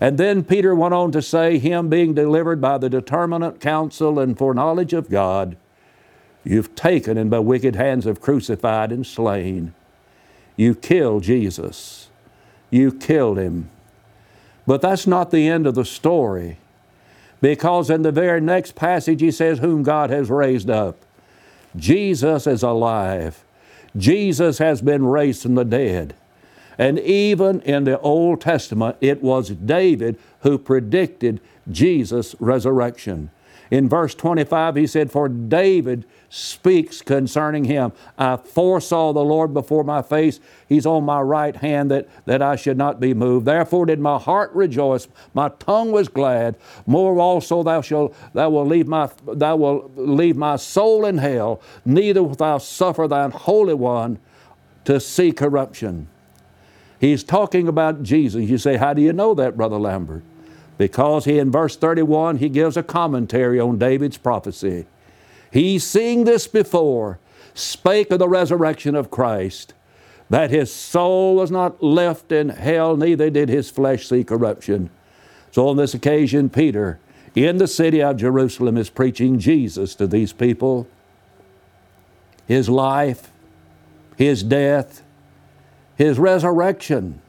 And 0.00 0.18
then 0.18 0.42
Peter 0.42 0.74
went 0.74 0.94
on 0.94 1.12
to 1.12 1.22
say, 1.22 1.58
Him 1.58 1.88
being 1.88 2.14
delivered 2.14 2.60
by 2.60 2.78
the 2.78 2.90
determinate 2.90 3.60
counsel 3.60 4.18
and 4.18 4.36
foreknowledge 4.36 4.92
of 4.92 5.08
God, 5.08 5.56
you've 6.42 6.74
taken 6.74 7.16
and 7.16 7.30
by 7.30 7.38
wicked 7.38 7.76
hands 7.76 8.04
have 8.04 8.20
crucified 8.20 8.90
and 8.90 9.06
slain. 9.06 9.72
You 10.56 10.74
killed 10.74 11.22
Jesus. 11.22 12.08
You 12.70 12.92
killed 12.92 13.38
him. 13.38 13.70
But 14.66 14.80
that's 14.80 15.06
not 15.06 15.30
the 15.30 15.48
end 15.48 15.66
of 15.66 15.74
the 15.74 15.84
story. 15.84 16.58
Because 17.44 17.90
in 17.90 18.00
the 18.00 18.10
very 18.10 18.40
next 18.40 18.74
passage 18.74 19.20
he 19.20 19.30
says, 19.30 19.58
Whom 19.58 19.82
God 19.82 20.08
has 20.08 20.30
raised 20.30 20.70
up. 20.70 20.96
Jesus 21.76 22.46
is 22.46 22.62
alive. 22.62 23.44
Jesus 23.98 24.56
has 24.56 24.80
been 24.80 25.04
raised 25.04 25.42
from 25.42 25.54
the 25.54 25.64
dead. 25.66 26.14
And 26.78 26.98
even 26.98 27.60
in 27.60 27.84
the 27.84 28.00
Old 28.00 28.40
Testament, 28.40 28.96
it 29.02 29.22
was 29.22 29.50
David 29.50 30.18
who 30.40 30.56
predicted 30.56 31.38
Jesus' 31.70 32.34
resurrection. 32.40 33.28
In 33.74 33.88
verse 33.88 34.14
25, 34.14 34.76
he 34.76 34.86
said, 34.86 35.10
For 35.10 35.28
David 35.28 36.04
speaks 36.28 37.02
concerning 37.02 37.64
him. 37.64 37.90
I 38.16 38.36
foresaw 38.36 39.12
the 39.12 39.24
Lord 39.24 39.52
before 39.52 39.82
my 39.82 40.00
face. 40.00 40.38
He's 40.68 40.86
on 40.86 41.02
my 41.02 41.20
right 41.20 41.56
hand 41.56 41.90
that, 41.90 42.08
that 42.24 42.40
I 42.40 42.54
should 42.54 42.78
not 42.78 43.00
be 43.00 43.14
moved. 43.14 43.46
Therefore 43.46 43.86
did 43.86 43.98
my 43.98 44.16
heart 44.16 44.52
rejoice. 44.54 45.08
My 45.34 45.48
tongue 45.48 45.90
was 45.90 46.06
glad. 46.06 46.54
More 46.86 47.18
also 47.18 47.64
thou 47.64 47.80
shalt 47.80 48.14
thou 48.32 48.48
will 48.48 48.64
leave 48.64 48.86
my 48.86 49.10
thou 49.26 49.56
will 49.56 49.90
leave 49.96 50.36
my 50.36 50.54
soul 50.54 51.04
in 51.04 51.18
hell, 51.18 51.60
neither 51.84 52.22
wilt 52.22 52.38
thou 52.38 52.58
suffer 52.58 53.08
thine 53.08 53.32
holy 53.32 53.74
one 53.74 54.20
to 54.84 55.00
see 55.00 55.32
corruption. 55.32 56.06
He's 57.00 57.24
talking 57.24 57.66
about 57.66 58.04
Jesus. 58.04 58.48
You 58.48 58.56
say, 58.56 58.76
How 58.76 58.94
do 58.94 59.02
you 59.02 59.12
know 59.12 59.34
that, 59.34 59.56
Brother 59.56 59.78
Lambert? 59.80 60.22
Because 60.76 61.24
he 61.24 61.38
in 61.38 61.50
verse 61.50 61.76
31 61.76 62.38
he 62.38 62.48
gives 62.48 62.76
a 62.76 62.82
commentary 62.82 63.60
on 63.60 63.78
David's 63.78 64.18
prophecy. 64.18 64.86
He, 65.50 65.78
seeing 65.78 66.24
this 66.24 66.48
before, 66.48 67.20
spake 67.54 68.10
of 68.10 68.18
the 68.18 68.28
resurrection 68.28 68.96
of 68.96 69.10
Christ, 69.10 69.72
that 70.28 70.50
his 70.50 70.72
soul 70.72 71.36
was 71.36 71.50
not 71.50 71.82
left 71.82 72.32
in 72.32 72.48
hell, 72.48 72.96
neither 72.96 73.30
did 73.30 73.48
his 73.48 73.70
flesh 73.70 74.08
see 74.08 74.24
corruption. 74.24 74.90
So 75.52 75.68
on 75.68 75.76
this 75.76 75.94
occasion, 75.94 76.50
Peter, 76.50 76.98
in 77.36 77.58
the 77.58 77.68
city 77.68 78.02
of 78.02 78.16
Jerusalem, 78.16 78.76
is 78.76 78.90
preaching 78.90 79.38
Jesus 79.38 79.94
to 79.94 80.08
these 80.08 80.32
people. 80.32 80.88
His 82.46 82.68
life, 82.68 83.30
his 84.16 84.42
death, 84.42 85.02
his 85.96 86.18
resurrection. 86.18 87.20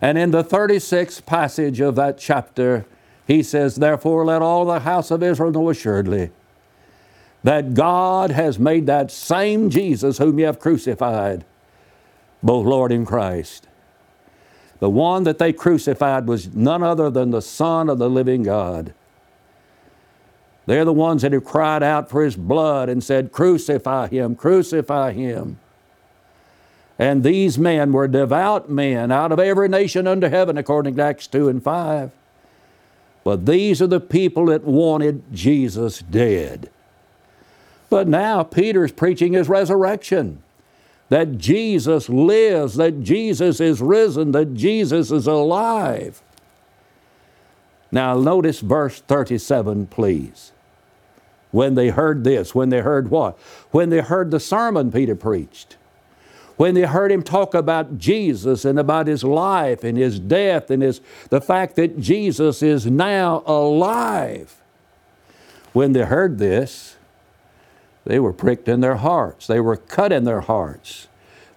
And 0.00 0.16
in 0.16 0.30
the 0.30 0.44
36th 0.44 1.26
passage 1.26 1.80
of 1.80 1.94
that 1.96 2.18
chapter, 2.18 2.86
he 3.26 3.42
says, 3.42 3.76
Therefore, 3.76 4.24
let 4.24 4.42
all 4.42 4.64
the 4.64 4.80
house 4.80 5.10
of 5.10 5.22
Israel 5.22 5.50
know 5.50 5.70
assuredly 5.70 6.30
that 7.42 7.74
God 7.74 8.30
has 8.30 8.58
made 8.58 8.86
that 8.86 9.10
same 9.10 9.70
Jesus 9.70 10.18
whom 10.18 10.38
you 10.38 10.46
have 10.46 10.58
crucified, 10.58 11.44
both 12.42 12.66
Lord 12.66 12.92
and 12.92 13.06
Christ. 13.06 13.66
The 14.78 14.90
one 14.90 15.24
that 15.24 15.38
they 15.38 15.52
crucified 15.52 16.26
was 16.26 16.54
none 16.54 16.82
other 16.82 17.10
than 17.10 17.30
the 17.30 17.42
Son 17.42 17.88
of 17.88 17.98
the 17.98 18.10
living 18.10 18.42
God. 18.42 18.94
They're 20.66 20.84
the 20.84 20.92
ones 20.92 21.22
that 21.22 21.32
have 21.32 21.44
cried 21.44 21.82
out 21.82 22.08
for 22.08 22.22
his 22.22 22.36
blood 22.36 22.88
and 22.88 23.02
said, 23.02 23.32
Crucify 23.32 24.08
him, 24.08 24.34
crucify 24.34 25.12
him. 25.12 25.58
And 27.00 27.24
these 27.24 27.58
men 27.58 27.92
were 27.92 28.06
devout 28.06 28.68
men 28.68 29.10
out 29.10 29.32
of 29.32 29.38
every 29.38 29.70
nation 29.70 30.06
under 30.06 30.28
heaven, 30.28 30.58
according 30.58 30.96
to 30.96 31.02
Acts 31.02 31.26
2 31.28 31.48
and 31.48 31.64
5. 31.64 32.10
But 33.24 33.46
these 33.46 33.80
are 33.80 33.86
the 33.86 34.00
people 34.00 34.44
that 34.46 34.64
wanted 34.64 35.22
Jesus 35.32 36.00
dead. 36.00 36.68
But 37.88 38.06
now 38.06 38.42
Peter's 38.42 38.92
preaching 38.92 39.32
his 39.32 39.48
resurrection 39.48 40.42
that 41.08 41.38
Jesus 41.38 42.10
lives, 42.10 42.76
that 42.76 43.02
Jesus 43.02 43.60
is 43.60 43.80
risen, 43.80 44.32
that 44.32 44.52
Jesus 44.52 45.10
is 45.10 45.26
alive. 45.26 46.20
Now, 47.90 48.18
notice 48.18 48.60
verse 48.60 49.00
37, 49.00 49.86
please. 49.86 50.52
When 51.50 51.76
they 51.76 51.88
heard 51.88 52.24
this, 52.24 52.54
when 52.54 52.68
they 52.68 52.80
heard 52.80 53.10
what? 53.10 53.38
When 53.70 53.88
they 53.88 54.00
heard 54.00 54.30
the 54.30 54.38
sermon 54.38 54.92
Peter 54.92 55.16
preached, 55.16 55.78
when 56.60 56.74
they 56.74 56.82
heard 56.82 57.10
him 57.10 57.22
talk 57.22 57.54
about 57.54 57.96
Jesus 57.96 58.66
and 58.66 58.78
about 58.78 59.06
his 59.06 59.24
life 59.24 59.82
and 59.82 59.96
his 59.96 60.20
death 60.20 60.70
and 60.70 60.82
his, 60.82 61.00
the 61.30 61.40
fact 61.40 61.74
that 61.76 61.98
Jesus 61.98 62.62
is 62.62 62.84
now 62.84 63.42
alive. 63.46 64.60
When 65.72 65.94
they 65.94 66.02
heard 66.04 66.36
this, 66.36 66.96
they 68.04 68.20
were 68.20 68.34
pricked 68.34 68.68
in 68.68 68.80
their 68.80 68.96
hearts. 68.96 69.46
They 69.46 69.58
were 69.58 69.78
cut 69.78 70.12
in 70.12 70.24
their 70.24 70.42
hearts. 70.42 71.08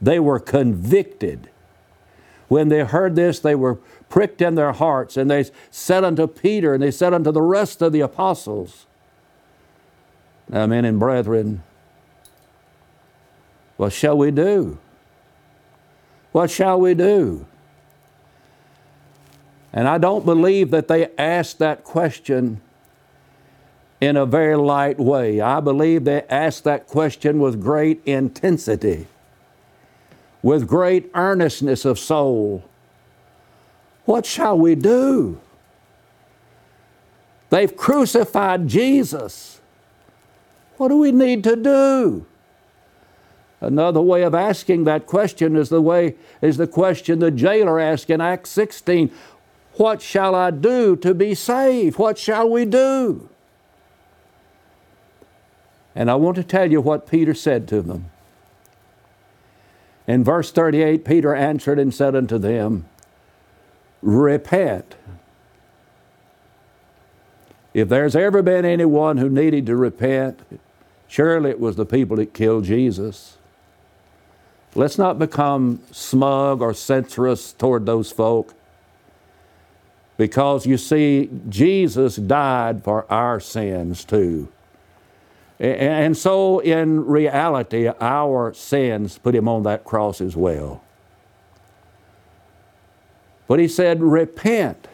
They 0.02 0.22
were 0.22 0.40
convicted. 0.40 1.50
When 2.48 2.70
they 2.70 2.86
heard 2.86 3.18
this, 3.18 3.42
they 3.42 3.56
were 3.56 3.80
pricked 4.08 4.42
in 4.42 4.56
their 4.56 4.72
hearts, 4.72 5.18
and 5.18 5.30
they 5.30 5.48
said 5.70 6.06
unto 6.06 6.28
Peter, 6.28 6.74
and 6.74 6.82
they 6.82 6.92
said 6.92 7.14
unto 7.14 7.34
the 7.34 7.42
rest 7.42 7.82
of 7.82 7.92
the 7.92 8.00
apostles, 8.00 8.86
Now, 10.48 10.66
men 10.66 10.86
and 10.86 10.98
brethren, 10.98 11.62
what 13.76 13.92
shall 13.92 14.18
we 14.18 14.32
do? 14.32 14.80
What 16.34 16.52
shall 16.52 16.82
we 16.82 16.96
do? 16.96 17.46
And 19.72 19.88
I 19.88 19.98
don't 19.98 20.26
believe 20.26 20.72
that 20.72 20.88
they 20.88 21.08
asked 21.18 21.60
that 21.60 21.84
question 21.84 22.60
in 24.02 24.18
a 24.18 24.26
very 24.26 24.56
light 24.56 25.00
way. 25.00 25.40
I 25.40 25.62
believe 25.62 26.04
they 26.04 26.24
asked 26.24 26.64
that 26.66 26.88
question 26.88 27.40
with 27.40 27.62
great 27.62 28.02
intensity, 28.06 29.08
with 30.42 30.68
great 30.68 31.10
earnestness 31.16 31.86
of 31.86 31.98
soul. 31.98 32.66
What 34.06 34.26
shall 34.26 34.58
we 34.58 34.76
do? 34.76 35.40
They've 37.50 37.76
crucified 37.76 38.68
Jesus. 38.68 39.62
What 40.78 40.88
do 40.88 40.98
we 40.98 41.12
need 41.12 41.44
to 41.44 41.56
do? 41.56 42.26
Another 43.64 44.02
way 44.02 44.24
of 44.24 44.36
asking 44.36 44.84
that 44.84 45.06
question 45.06 45.56
is 45.56 45.70
the 45.70 45.82
way 45.82 46.16
is 46.42 46.58
the 46.58 46.68
question 46.68 47.20
the 47.20 47.32
jailer 47.32 47.80
asked 47.80 48.10
in 48.10 48.20
Acts 48.20 48.50
16. 48.50 49.10
What 49.76 50.02
shall 50.02 50.36
I 50.36 50.52
do 50.52 50.98
to 50.98 51.14
be 51.14 51.34
saved? 51.34 51.98
What 51.98 52.18
shall 52.18 52.50
we 52.50 52.66
do? 52.66 53.30
And 55.96 56.12
I 56.12 56.16
want 56.16 56.36
to 56.36 56.44
tell 56.44 56.70
you 56.70 56.82
what 56.82 57.08
Peter 57.08 57.34
said 57.34 57.70
to 57.70 57.82
them. 57.82 58.12
In 60.08 60.26
verse 60.26 60.52
38, 60.52 61.06
Peter 61.06 61.34
answered 61.34 61.80
and 61.80 61.94
said 61.94 62.18
unto 62.18 62.38
them, 62.38 62.86
Repent. 64.02 64.96
If 67.74 67.88
there's 67.88 68.16
ever 68.16 68.42
been 68.42 68.66
anyone 68.66 69.18
who 69.18 69.30
needed 69.30 69.66
to 69.68 69.78
repent, 69.78 70.42
surely 71.08 71.52
it 71.52 71.62
was 71.62 71.78
the 71.78 71.86
people 71.86 72.18
that 72.18 72.34
killed 72.34 72.66
Jesus. 72.66 73.38
Let's 74.76 74.98
not 74.98 75.20
become 75.20 75.82
smug 75.92 76.62
or 76.62 76.74
censorious 76.74 77.54
toward 77.54 77.86
those 77.86 78.12
folk. 78.12 78.54
Because 80.18 80.66
you 80.66 80.78
see, 80.78 81.30
Jesus 81.50 82.16
died 82.16 82.84
for 82.84 83.12
our 83.12 83.40
sins 83.40 84.04
too. 84.04 84.48
And 85.60 86.18
so, 86.18 86.60
in 86.60 87.06
reality, 87.06 87.90
our 88.02 88.54
sins 88.54 89.18
put 89.18 89.36
him 89.36 89.48
on 89.48 89.64
that 89.64 89.84
cross 89.84 90.20
as 90.20 90.36
well. 90.36 90.84
But 93.48 93.60
he 93.60 93.68
said, 93.68 94.02
Repent. 94.02 94.88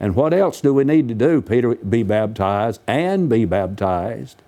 And 0.00 0.14
what 0.14 0.34
else 0.34 0.60
do 0.60 0.74
we 0.74 0.84
need 0.84 1.08
to 1.08 1.14
do, 1.14 1.40
Peter? 1.40 1.76
Be 1.76 2.02
baptized 2.02 2.80
and 2.86 3.28
be 3.28 3.44
baptized. 3.44 4.42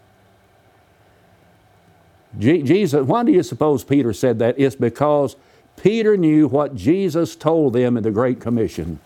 Jesus, 2.38 3.06
why 3.06 3.24
do 3.24 3.32
you 3.32 3.42
suppose 3.42 3.84
Peter 3.84 4.12
said 4.12 4.38
that? 4.40 4.58
It's 4.58 4.76
because 4.76 5.36
Peter 5.76 6.16
knew 6.16 6.48
what 6.48 6.74
Jesus 6.74 7.36
told 7.36 7.72
them 7.72 7.96
in 7.96 8.02
the 8.02 8.10
Great 8.10 8.40
Commission. 8.40 8.98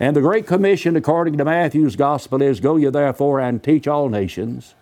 And 0.00 0.16
the 0.16 0.20
Great 0.20 0.46
Commission, 0.46 0.96
according 0.96 1.38
to 1.38 1.44
Matthew's 1.44 1.96
Gospel, 1.96 2.42
is 2.42 2.60
Go 2.60 2.76
ye 2.76 2.90
therefore 2.90 3.40
and 3.40 3.62
teach 3.62 3.86
all 3.86 4.08
nations, 4.08 4.74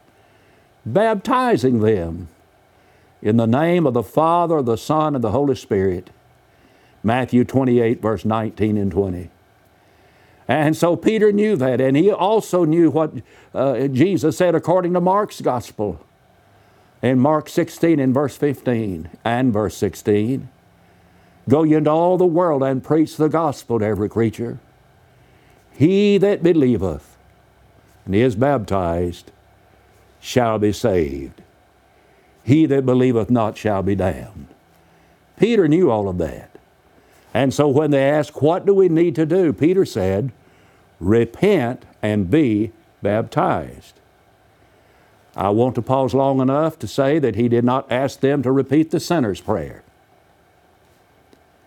baptizing 0.86 1.80
them 1.80 2.28
in 3.20 3.36
the 3.36 3.46
name 3.46 3.86
of 3.86 3.94
the 3.94 4.02
Father, 4.02 4.62
the 4.62 4.76
Son, 4.76 5.14
and 5.14 5.22
the 5.22 5.32
Holy 5.32 5.54
Spirit. 5.54 6.10
Matthew 7.02 7.44
28, 7.44 8.00
verse 8.00 8.24
19 8.24 8.76
and 8.76 8.90
20. 8.90 9.30
And 10.48 10.76
so 10.76 10.96
Peter 10.96 11.32
knew 11.32 11.54
that, 11.56 11.80
and 11.80 11.96
he 11.96 12.10
also 12.10 12.64
knew 12.64 12.90
what 12.90 13.12
uh, 13.54 13.86
Jesus 13.88 14.36
said 14.36 14.54
according 14.54 14.94
to 14.94 15.00
Mark's 15.00 15.40
Gospel. 15.40 16.04
In 17.02 17.18
Mark 17.18 17.48
16 17.48 17.98
and 17.98 18.12
verse 18.12 18.36
15 18.36 19.08
and 19.24 19.52
verse 19.52 19.76
16, 19.76 20.48
Go 21.48 21.62
ye 21.62 21.74
into 21.74 21.90
all 21.90 22.18
the 22.18 22.26
world 22.26 22.62
and 22.62 22.84
preach 22.84 23.16
the 23.16 23.28
gospel 23.28 23.78
to 23.78 23.84
every 23.84 24.08
creature. 24.08 24.58
He 25.72 26.18
that 26.18 26.42
believeth 26.42 27.16
and 28.04 28.14
is 28.14 28.36
baptized 28.36 29.30
shall 30.20 30.58
be 30.58 30.72
saved. 30.72 31.40
He 32.44 32.66
that 32.66 32.84
believeth 32.84 33.30
not 33.30 33.56
shall 33.56 33.82
be 33.82 33.94
damned. 33.94 34.48
Peter 35.38 35.68
knew 35.68 35.90
all 35.90 36.08
of 36.08 36.18
that. 36.18 36.50
And 37.32 37.54
so 37.54 37.68
when 37.68 37.92
they 37.92 38.10
asked, 38.10 38.42
What 38.42 38.66
do 38.66 38.74
we 38.74 38.88
need 38.88 39.14
to 39.14 39.24
do? 39.24 39.52
Peter 39.52 39.84
said, 39.84 40.32
Repent 40.98 41.84
and 42.02 42.30
be 42.30 42.72
baptized. 43.00 43.99
I 45.40 45.48
want 45.48 45.74
to 45.76 45.82
pause 45.82 46.12
long 46.12 46.42
enough 46.42 46.78
to 46.80 46.86
say 46.86 47.18
that 47.18 47.34
he 47.34 47.48
did 47.48 47.64
not 47.64 47.90
ask 47.90 48.20
them 48.20 48.42
to 48.42 48.52
repeat 48.52 48.90
the 48.90 49.00
sinner's 49.00 49.40
prayer. 49.40 49.82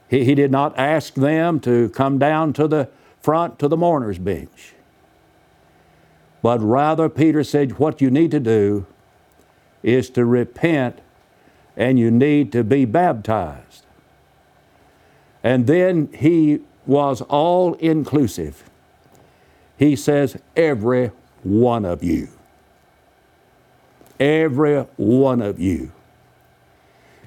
He, 0.07 0.25
he 0.25 0.35
did 0.35 0.51
not 0.51 0.77
ask 0.77 1.15
them 1.15 1.59
to 1.61 1.89
come 1.89 2.19
down 2.19 2.53
to 2.53 2.67
the 2.67 2.89
front 3.19 3.57
to 3.57 3.67
the 3.67 3.75
mourner's 3.75 4.19
bench. 4.19 4.75
But 6.43 6.61
rather, 6.61 7.09
Peter 7.09 7.43
said, 7.43 7.79
what 7.79 7.99
you 7.99 8.11
need 8.11 8.29
to 8.29 8.39
do 8.39 8.85
is 9.81 10.11
to 10.11 10.23
repent 10.23 10.99
and 11.75 11.97
you 11.97 12.11
need 12.11 12.51
to 12.51 12.63
be 12.63 12.85
baptized. 12.85 13.87
And 15.41 15.65
then 15.65 16.09
he 16.13 16.59
was 16.85 17.21
all 17.21 17.73
inclusive. 17.75 18.69
He 19.77 19.95
says, 19.95 20.37
every 20.55 21.09
one 21.41 21.85
of 21.85 22.03
you. 22.03 22.27
Every 24.19 24.81
one 24.97 25.41
of 25.41 25.59
you. 25.59 25.91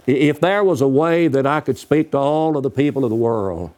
If 0.06 0.40
there 0.40 0.62
was 0.62 0.80
a 0.80 0.88
way 0.88 1.26
that 1.28 1.46
I 1.46 1.60
could 1.60 1.78
speak 1.78 2.12
to 2.12 2.18
all 2.18 2.56
of 2.56 2.62
the 2.62 2.70
people 2.70 3.04
of 3.04 3.10
the 3.10 3.16
world, 3.16 3.72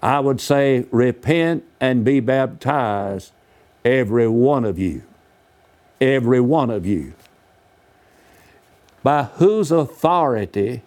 I 0.00 0.20
would 0.20 0.40
say, 0.40 0.86
repent 0.90 1.64
and 1.80 2.04
be 2.04 2.20
baptized, 2.20 3.32
every 3.84 4.28
one 4.28 4.64
of 4.64 4.78
you. 4.78 5.02
Every 6.00 6.40
one 6.40 6.70
of 6.70 6.86
you. 6.86 7.14
By 9.02 9.24
whose 9.24 9.72
authority, 9.72 10.82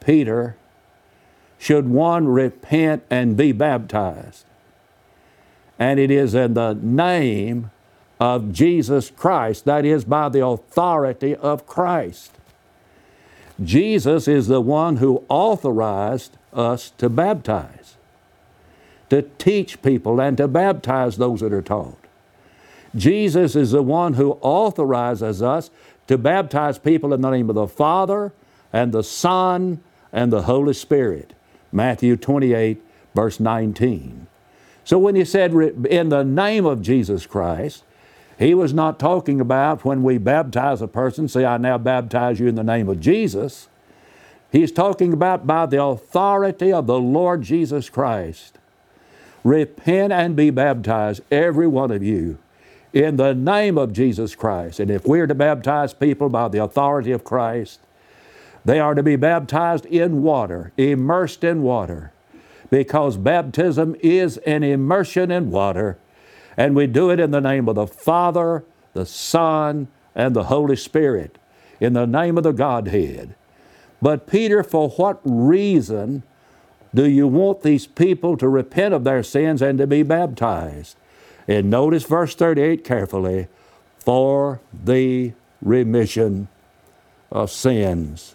Peter, 0.00 0.56
should 1.58 1.88
one 1.88 2.26
repent 2.26 3.04
and 3.08 3.36
be 3.36 3.52
baptized? 3.52 4.44
And 5.78 5.98
it 5.98 6.10
is 6.10 6.34
in 6.34 6.54
the 6.54 6.74
name 6.74 7.70
of 8.22 8.52
Jesus 8.52 9.10
Christ, 9.10 9.64
that 9.64 9.84
is, 9.84 10.04
by 10.04 10.28
the 10.28 10.46
authority 10.46 11.34
of 11.34 11.66
Christ. 11.66 12.30
Jesus 13.60 14.28
is 14.28 14.46
the 14.46 14.60
one 14.60 14.98
who 14.98 15.24
authorized 15.28 16.36
us 16.52 16.90
to 16.98 17.08
baptize 17.08 17.96
to 19.10 19.22
teach 19.38 19.82
people 19.82 20.20
and 20.20 20.36
to 20.36 20.46
baptize 20.46 21.16
those 21.16 21.40
that 21.40 21.52
are 21.52 21.60
taught. 21.60 21.98
Jesus 22.94 23.56
is 23.56 23.72
the 23.72 23.82
one 23.82 24.14
who 24.14 24.38
authorizes 24.40 25.42
us 25.42 25.70
to 26.06 26.16
baptize 26.16 26.78
people 26.78 27.12
in 27.12 27.22
the 27.22 27.30
name 27.30 27.50
of 27.50 27.56
the 27.56 27.66
Father 27.66 28.32
and 28.72 28.92
the 28.92 29.02
Son 29.02 29.82
and 30.12 30.32
the 30.32 30.42
Holy 30.42 30.74
Spirit. 30.74 31.34
Matthew 31.72 32.16
28, 32.16 32.80
verse 33.14 33.40
19. 33.40 34.28
So 34.84 34.98
when 34.98 35.16
he 35.16 35.24
said, 35.24 35.52
in 35.52 36.08
the 36.08 36.24
name 36.24 36.64
of 36.64 36.80
Jesus 36.80 37.26
Christ, 37.26 37.84
he 38.42 38.54
was 38.54 38.74
not 38.74 38.98
talking 38.98 39.40
about 39.40 39.84
when 39.84 40.02
we 40.02 40.18
baptize 40.18 40.82
a 40.82 40.88
person, 40.88 41.28
say, 41.28 41.44
I 41.44 41.58
now 41.58 41.78
baptize 41.78 42.40
you 42.40 42.48
in 42.48 42.56
the 42.56 42.64
name 42.64 42.88
of 42.88 42.98
Jesus. 42.98 43.68
He's 44.50 44.72
talking 44.72 45.12
about 45.12 45.46
by 45.46 45.66
the 45.66 45.82
authority 45.82 46.72
of 46.72 46.86
the 46.86 46.98
Lord 46.98 47.42
Jesus 47.42 47.88
Christ. 47.88 48.58
Repent 49.44 50.12
and 50.12 50.34
be 50.34 50.50
baptized, 50.50 51.22
every 51.30 51.66
one 51.68 51.90
of 51.90 52.02
you, 52.02 52.38
in 52.92 53.16
the 53.16 53.32
name 53.32 53.78
of 53.78 53.92
Jesus 53.92 54.34
Christ. 54.34 54.80
And 54.80 54.90
if 54.90 55.06
we're 55.06 55.26
to 55.26 55.34
baptize 55.34 55.94
people 55.94 56.28
by 56.28 56.48
the 56.48 56.62
authority 56.62 57.12
of 57.12 57.24
Christ, 57.24 57.80
they 58.64 58.80
are 58.80 58.94
to 58.94 59.02
be 59.02 59.16
baptized 59.16 59.86
in 59.86 60.22
water, 60.22 60.72
immersed 60.76 61.44
in 61.44 61.62
water, 61.62 62.12
because 62.70 63.16
baptism 63.16 63.94
is 64.00 64.36
an 64.38 64.62
immersion 64.62 65.30
in 65.30 65.50
water, 65.50 65.96
and 66.56 66.76
we 66.76 66.86
do 66.86 67.10
it 67.10 67.20
in 67.20 67.30
the 67.30 67.40
name 67.40 67.68
of 67.68 67.76
the 67.76 67.86
Father, 67.86 68.64
the 68.92 69.06
Son, 69.06 69.88
and 70.14 70.36
the 70.36 70.44
Holy 70.44 70.76
Spirit, 70.76 71.38
in 71.80 71.92
the 71.94 72.06
name 72.06 72.36
of 72.36 72.44
the 72.44 72.52
Godhead. 72.52 73.34
But 74.00 74.26
Peter, 74.26 74.62
for 74.62 74.90
what 74.90 75.20
reason 75.24 76.22
do 76.94 77.08
you 77.08 77.26
want 77.26 77.62
these 77.62 77.86
people 77.86 78.36
to 78.36 78.48
repent 78.48 78.92
of 78.94 79.04
their 79.04 79.22
sins 79.22 79.62
and 79.62 79.78
to 79.78 79.86
be 79.86 80.02
baptized? 80.02 80.96
And 81.48 81.70
notice 81.70 82.04
verse 82.04 82.34
38 82.34 82.84
carefully 82.84 83.48
for 83.98 84.60
the 84.72 85.32
remission 85.60 86.48
of 87.30 87.50
sins. 87.50 88.34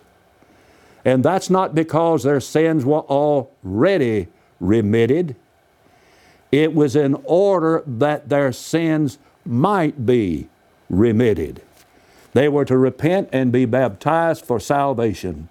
And 1.06 1.24
that's 1.24 1.50
not 1.50 1.76
because 1.76 2.24
their 2.24 2.40
sins 2.40 2.84
were 2.84 3.02
already 3.02 4.28
remitted, 4.60 5.36
it 6.52 6.74
was 6.74 6.96
in 6.96 7.16
order 7.26 7.84
that 7.86 8.30
their 8.30 8.52
sins 8.52 9.18
might 9.46 10.06
be 10.06 10.48
remitted. 10.90 11.62
They 12.34 12.48
were 12.48 12.66
to 12.66 12.78
repent 12.78 13.30
and 13.32 13.52
be 13.52 13.66
baptized 13.66 14.46
for 14.46 14.60
salvation. 14.60 15.50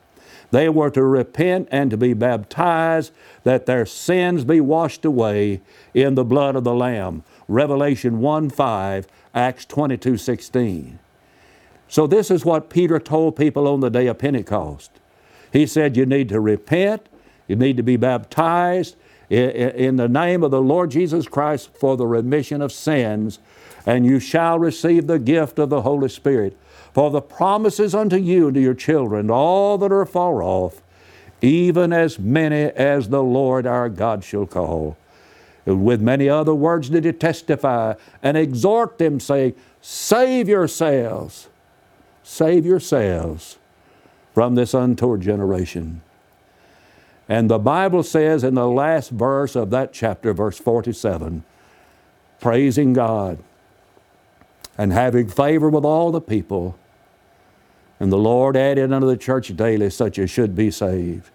They 0.50 0.68
were 0.68 0.90
to 0.90 1.02
repent 1.02 1.68
and 1.72 1.90
to 1.90 1.96
be 1.96 2.14
baptized 2.14 3.12
that 3.44 3.66
their 3.66 3.85
sins 3.85 4.44
be 4.44 4.61
washed 4.61 5.04
away 5.04 5.61
in 5.92 6.14
the 6.14 6.24
blood 6.24 6.54
of 6.56 6.64
the 6.64 6.74
Lamb. 6.74 7.24
Revelation 7.48 8.20
1 8.20 8.50
5, 8.50 9.09
Acts 9.35 9.64
22 9.64 10.16
16. 10.16 10.98
So, 11.88 12.06
this 12.06 12.30
is 12.30 12.44
what 12.44 12.70
Peter 12.70 12.98
told 12.98 13.37
people 13.37 13.68
on 13.68 13.80
the 13.80 13.90
day 13.90 14.06
of 14.06 14.18
Pentecost. 14.18 14.90
He 15.52 15.66
said, 15.66 15.96
You 15.96 16.06
need 16.06 16.28
to 16.30 16.40
repent, 16.40 17.09
you 17.48 17.56
need 17.56 17.76
to 17.76 17.82
be 17.82 17.96
baptized 17.96 18.96
in 19.29 19.97
the 19.97 20.09
name 20.09 20.43
of 20.43 20.51
the 20.51 20.61
Lord 20.61 20.91
Jesus 20.91 21.27
Christ 21.27 21.71
for 21.79 21.97
the 21.97 22.07
remission 22.07 22.62
of 22.62 22.73
sins, 22.73 23.39
and 23.85 24.07
you 24.07 24.21
shall 24.21 24.59
receive 24.59 25.07
the 25.07 25.19
gift 25.19 25.59
of 25.59 25.71
the 25.71 25.83
Holy 25.83 26.09
Spirit. 26.09 26.57
For 26.93 27.11
the 27.11 27.21
promises 27.21 27.95
unto 27.95 28.17
you 28.17 28.47
and 28.47 28.55
to 28.55 28.61
your 28.61 28.75
children, 28.75 29.31
all 29.31 29.77
that 29.79 29.93
are 29.93 30.07
far 30.07 30.43
off, 30.43 30.81
even 31.43 31.93
as 31.93 32.19
many 32.19 32.65
as 32.73 33.09
the 33.09 33.23
Lord 33.23 33.67
our 33.67 33.89
God 33.89 34.25
shall 34.25 34.47
call. 34.47 34.97
With 35.67 36.01
many 36.01 36.29
other 36.29 36.55
words 36.55 36.89
did 36.89 37.05
he 37.05 37.12
testify 37.12 37.95
and 38.23 38.37
exhort 38.37 38.99
them, 38.99 39.21
saying, 39.21 39.55
Save 39.83 40.49
yourselves, 40.49 41.49
save 42.23 42.65
yourselves 42.65 43.59
from 44.33 44.55
this 44.55 44.73
untoward 44.73 45.21
generation. 45.21 46.03
And 47.29 47.51
the 47.51 47.59
Bible 47.59 48.03
says 48.03 48.45
in 48.45 48.55
the 48.55 48.69
last 48.69 49.11
verse 49.11 49.57
of 49.57 49.71
that 49.71 49.93
chapter, 49.93 50.33
verse 50.33 50.59
47, 50.59 51.45
praising 52.41 52.93
God 52.93 53.39
and 54.79 54.93
having 54.93 55.29
favor 55.29 55.69
with 55.69 55.85
all 55.85 56.12
the 56.12 56.21
people, 56.21 56.79
and 57.99 58.12
the 58.12 58.19
Lord 58.19 58.57
added 58.57 58.93
unto 58.93 59.07
the 59.07 59.17
church 59.17 59.57
daily 59.57 59.91
such 59.91 60.19
as 60.19 60.31
should 60.31 60.55
be 60.55 60.71
saved. 60.71 61.31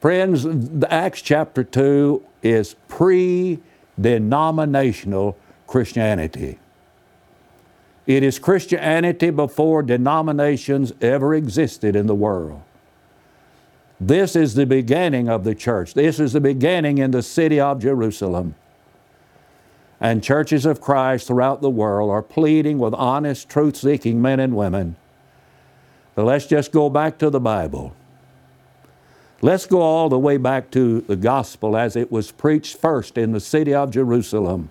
Friends, 0.00 0.46
Acts 0.90 1.22
chapter 1.22 1.62
2 1.62 2.24
is 2.42 2.74
pre 2.88 3.60
denominational 4.00 5.36
Christianity. 5.66 6.58
It 8.06 8.22
is 8.22 8.38
Christianity 8.38 9.30
before 9.30 9.82
denominations 9.82 10.92
ever 11.00 11.34
existed 11.34 11.96
in 11.96 12.06
the 12.06 12.14
world. 12.14 12.62
This 14.00 14.36
is 14.36 14.54
the 14.54 14.66
beginning 14.66 15.28
of 15.28 15.44
the 15.44 15.54
church. 15.54 15.94
This 15.94 16.18
is 16.18 16.32
the 16.32 16.40
beginning 16.40 16.98
in 16.98 17.10
the 17.10 17.22
city 17.22 17.60
of 17.60 17.80
Jerusalem. 17.80 18.54
And 20.00 20.22
churches 20.22 20.66
of 20.66 20.80
Christ 20.80 21.26
throughout 21.26 21.62
the 21.62 21.70
world 21.70 22.10
are 22.10 22.22
pleading 22.22 22.78
with 22.78 22.92
honest, 22.94 23.48
truth 23.48 23.76
seeking 23.76 24.20
men 24.20 24.40
and 24.40 24.56
women 24.56 24.96
but 26.14 26.24
let's 26.24 26.46
just 26.46 26.72
go 26.72 26.88
back 26.88 27.18
to 27.18 27.30
the 27.30 27.40
Bible. 27.40 27.94
Let's 29.42 29.66
go 29.66 29.80
all 29.80 30.08
the 30.08 30.18
way 30.18 30.36
back 30.36 30.70
to 30.70 31.00
the 31.02 31.16
gospel 31.16 31.76
as 31.76 31.96
it 31.96 32.10
was 32.10 32.30
preached 32.30 32.76
first 32.76 33.18
in 33.18 33.32
the 33.32 33.40
city 33.40 33.74
of 33.74 33.90
Jerusalem. 33.90 34.70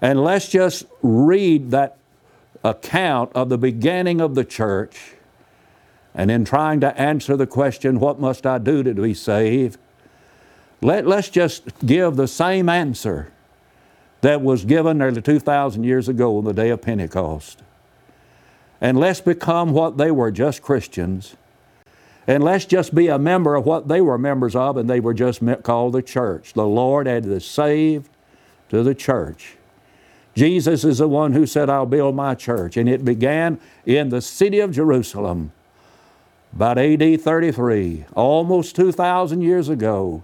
And 0.00 0.24
let's 0.24 0.48
just 0.48 0.86
read 1.02 1.70
that 1.70 1.98
account 2.64 3.32
of 3.34 3.48
the 3.48 3.58
beginning 3.58 4.20
of 4.20 4.34
the 4.34 4.44
church. 4.44 5.14
And 6.18 6.32
in 6.32 6.44
trying 6.44 6.80
to 6.80 7.00
answer 7.00 7.36
the 7.36 7.46
question, 7.46 8.00
What 8.00 8.18
must 8.18 8.44
I 8.44 8.58
do 8.58 8.82
to 8.82 8.92
be 8.92 9.14
saved? 9.14 9.78
Let, 10.82 11.06
let's 11.06 11.28
just 11.28 11.62
give 11.86 12.16
the 12.16 12.26
same 12.26 12.68
answer 12.68 13.32
that 14.20 14.42
was 14.42 14.64
given 14.64 14.98
nearly 14.98 15.22
2,000 15.22 15.84
years 15.84 16.08
ago 16.08 16.36
on 16.36 16.44
the 16.44 16.52
day 16.52 16.70
of 16.70 16.82
Pentecost. 16.82 17.62
And 18.80 18.98
let's 18.98 19.20
become 19.20 19.72
what 19.72 19.96
they 19.96 20.10
were, 20.10 20.32
just 20.32 20.60
Christians. 20.60 21.36
And 22.26 22.42
let's 22.42 22.64
just 22.64 22.96
be 22.96 23.06
a 23.06 23.18
member 23.18 23.54
of 23.54 23.64
what 23.64 23.86
they 23.86 24.00
were 24.00 24.18
members 24.18 24.56
of, 24.56 24.76
and 24.76 24.90
they 24.90 25.00
were 25.00 25.14
just 25.14 25.40
called 25.62 25.92
the 25.92 26.02
church. 26.02 26.52
The 26.52 26.66
Lord 26.66 27.06
added 27.06 27.30
the 27.30 27.40
saved 27.40 28.10
to 28.70 28.82
the 28.82 28.94
church. 28.94 29.56
Jesus 30.34 30.84
is 30.84 30.98
the 30.98 31.08
one 31.08 31.32
who 31.32 31.46
said, 31.46 31.70
I'll 31.70 31.86
build 31.86 32.16
my 32.16 32.34
church. 32.34 32.76
And 32.76 32.88
it 32.88 33.04
began 33.04 33.60
in 33.86 34.08
the 34.08 34.20
city 34.20 34.58
of 34.58 34.72
Jerusalem 34.72 35.52
about 36.52 36.78
AD 36.78 37.20
33, 37.20 38.04
almost 38.14 38.76
2,000 38.76 39.42
years 39.42 39.68
ago. 39.68 40.22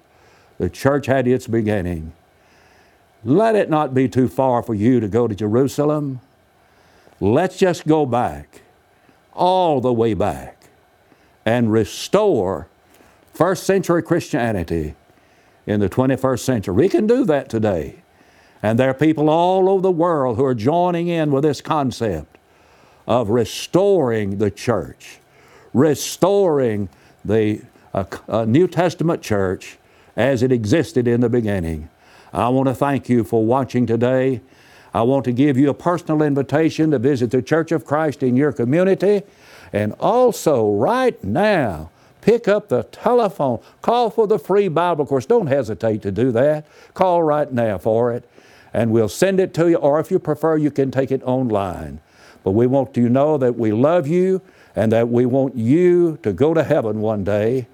The 0.58 0.70
church 0.70 1.06
had 1.06 1.26
its 1.26 1.46
beginning. 1.46 2.12
Let 3.24 3.56
it 3.56 3.70
not 3.70 3.94
be 3.94 4.08
too 4.08 4.28
far 4.28 4.62
for 4.62 4.74
you 4.74 5.00
to 5.00 5.08
go 5.08 5.26
to 5.26 5.34
Jerusalem. 5.34 6.20
Let's 7.20 7.56
just 7.56 7.86
go 7.86 8.06
back, 8.06 8.62
all 9.32 9.80
the 9.80 9.92
way 9.92 10.14
back, 10.14 10.68
and 11.44 11.72
restore 11.72 12.68
first 13.32 13.64
century 13.64 14.02
Christianity 14.02 14.94
in 15.66 15.80
the 15.80 15.88
21st 15.88 16.40
century. 16.40 16.74
We 16.74 16.88
can 16.88 17.06
do 17.06 17.24
that 17.24 17.48
today. 17.48 18.02
And 18.62 18.78
there 18.78 18.88
are 18.88 18.94
people 18.94 19.28
all 19.28 19.68
over 19.68 19.82
the 19.82 19.90
world 19.90 20.36
who 20.36 20.44
are 20.44 20.54
joining 20.54 21.08
in 21.08 21.30
with 21.30 21.44
this 21.44 21.60
concept 21.60 22.38
of 23.06 23.28
restoring 23.28 24.38
the 24.38 24.50
church, 24.50 25.18
restoring 25.74 26.88
the 27.22 27.60
uh, 27.92 28.04
uh, 28.28 28.46
New 28.46 28.66
Testament 28.66 29.20
church 29.20 29.76
as 30.16 30.42
it 30.42 30.50
existed 30.50 31.06
in 31.06 31.20
the 31.20 31.28
beginning. 31.28 31.90
I 32.32 32.48
want 32.48 32.68
to 32.68 32.74
thank 32.74 33.10
you 33.10 33.22
for 33.24 33.44
watching 33.44 33.86
today. 33.86 34.40
I 34.94 35.02
want 35.02 35.26
to 35.26 35.32
give 35.32 35.58
you 35.58 35.68
a 35.68 35.74
personal 35.74 36.22
invitation 36.22 36.92
to 36.92 36.98
visit 36.98 37.30
the 37.30 37.42
Church 37.42 37.70
of 37.72 37.84
Christ 37.84 38.22
in 38.22 38.36
your 38.36 38.52
community. 38.52 39.22
And 39.72 39.92
also, 40.00 40.70
right 40.70 41.22
now, 41.22 41.90
pick 42.22 42.48
up 42.48 42.68
the 42.68 42.84
telephone, 42.84 43.60
call 43.82 44.08
for 44.08 44.26
the 44.26 44.38
free 44.38 44.68
Bible 44.68 45.04
course. 45.04 45.26
Don't 45.26 45.48
hesitate 45.48 46.00
to 46.02 46.10
do 46.10 46.32
that. 46.32 46.64
Call 46.94 47.22
right 47.22 47.52
now 47.52 47.76
for 47.76 48.12
it 48.12 48.24
and 48.74 48.90
we'll 48.90 49.08
send 49.08 49.38
it 49.40 49.54
to 49.54 49.70
you, 49.70 49.76
or 49.76 50.00
if 50.00 50.10
you 50.10 50.18
prefer, 50.18 50.56
you 50.56 50.70
can 50.70 50.90
take 50.90 51.12
it 51.12 51.22
online. 51.22 52.00
But 52.42 52.50
we 52.50 52.66
want 52.66 52.96
you 52.96 53.04
to 53.04 53.12
know 53.12 53.38
that 53.38 53.56
we 53.56 53.72
love 53.72 54.08
you 54.08 54.42
and 54.76 54.92
that 54.92 55.08
we 55.08 55.26
want 55.26 55.56
you 55.56 56.18
to 56.22 56.32
go 56.32 56.54
to 56.54 56.64
heaven 56.64 57.00
one 57.00 57.24
day. 57.24 57.68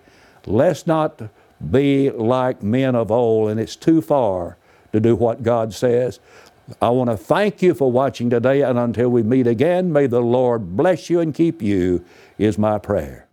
Let's 0.47 0.87
not 0.87 1.23
be 1.71 2.11
like 2.11 2.63
men 2.63 2.95
of 2.95 3.11
old, 3.11 3.51
and 3.51 3.61
it's 3.61 3.77
too 3.77 4.01
far 4.01 4.57
to 4.93 5.01
do 5.01 5.15
what 5.15 5.43
God 5.43 5.75
says. 5.75 6.21
I 6.81 6.91
want 6.91 7.11
to 7.11 7.17
thank 7.17 7.63
you 7.63 7.75
for 7.75 7.91
watching 7.91 8.31
today, 8.31 8.63
and 8.63 8.79
until 8.79 9.09
we 9.09 9.23
meet 9.23 9.47
again, 9.47 9.93
may 9.93 10.07
the 10.07 10.21
Lord 10.21 10.77
bless 10.77 11.11
you 11.11 11.21
and 11.21 11.35
keep 11.35 11.61
you, 11.61 12.05
is 12.39 12.59
my 12.59 12.79
prayer. 12.79 13.27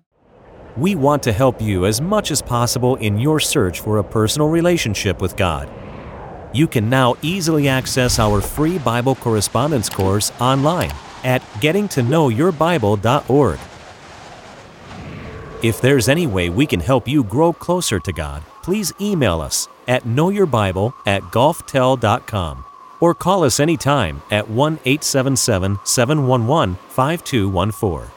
We 0.75 0.95
want 0.95 1.23
to 1.23 1.31
help 1.31 1.61
you 1.61 1.85
as 1.85 2.01
much 2.01 2.29
as 2.31 2.41
possible 2.41 2.95
in 2.97 3.17
your 3.17 3.39
search 3.39 3.79
for 3.79 3.97
a 3.97 4.03
personal 4.03 4.49
relationship 4.49 5.21
with 5.21 5.35
God 5.35 5.69
you 6.53 6.67
can 6.67 6.89
now 6.89 7.15
easily 7.21 7.67
access 7.67 8.19
our 8.19 8.41
free 8.41 8.77
Bible 8.79 9.15
correspondence 9.15 9.89
course 9.89 10.31
online 10.39 10.91
at 11.23 11.41
gettingtoknowyourbible.org. 11.61 13.59
If 15.63 15.81
there's 15.81 16.07
any 16.07 16.27
way 16.27 16.49
we 16.49 16.67
can 16.67 16.79
help 16.79 17.07
you 17.07 17.23
grow 17.23 17.51
closer 17.51 17.99
to 17.99 18.13
God, 18.13 18.43
please 18.61 18.93
email 19.01 19.41
us 19.41 19.67
at 19.87 20.03
knowyourbible 20.03 20.93
at 21.05 21.23
gulftel.com 21.23 22.63
or 22.99 23.15
call 23.15 23.43
us 23.43 23.59
anytime 23.59 24.21
at 24.31 24.49
1 24.49 24.79
877 24.85 25.79
711 25.83 26.75
5214. 26.89 28.16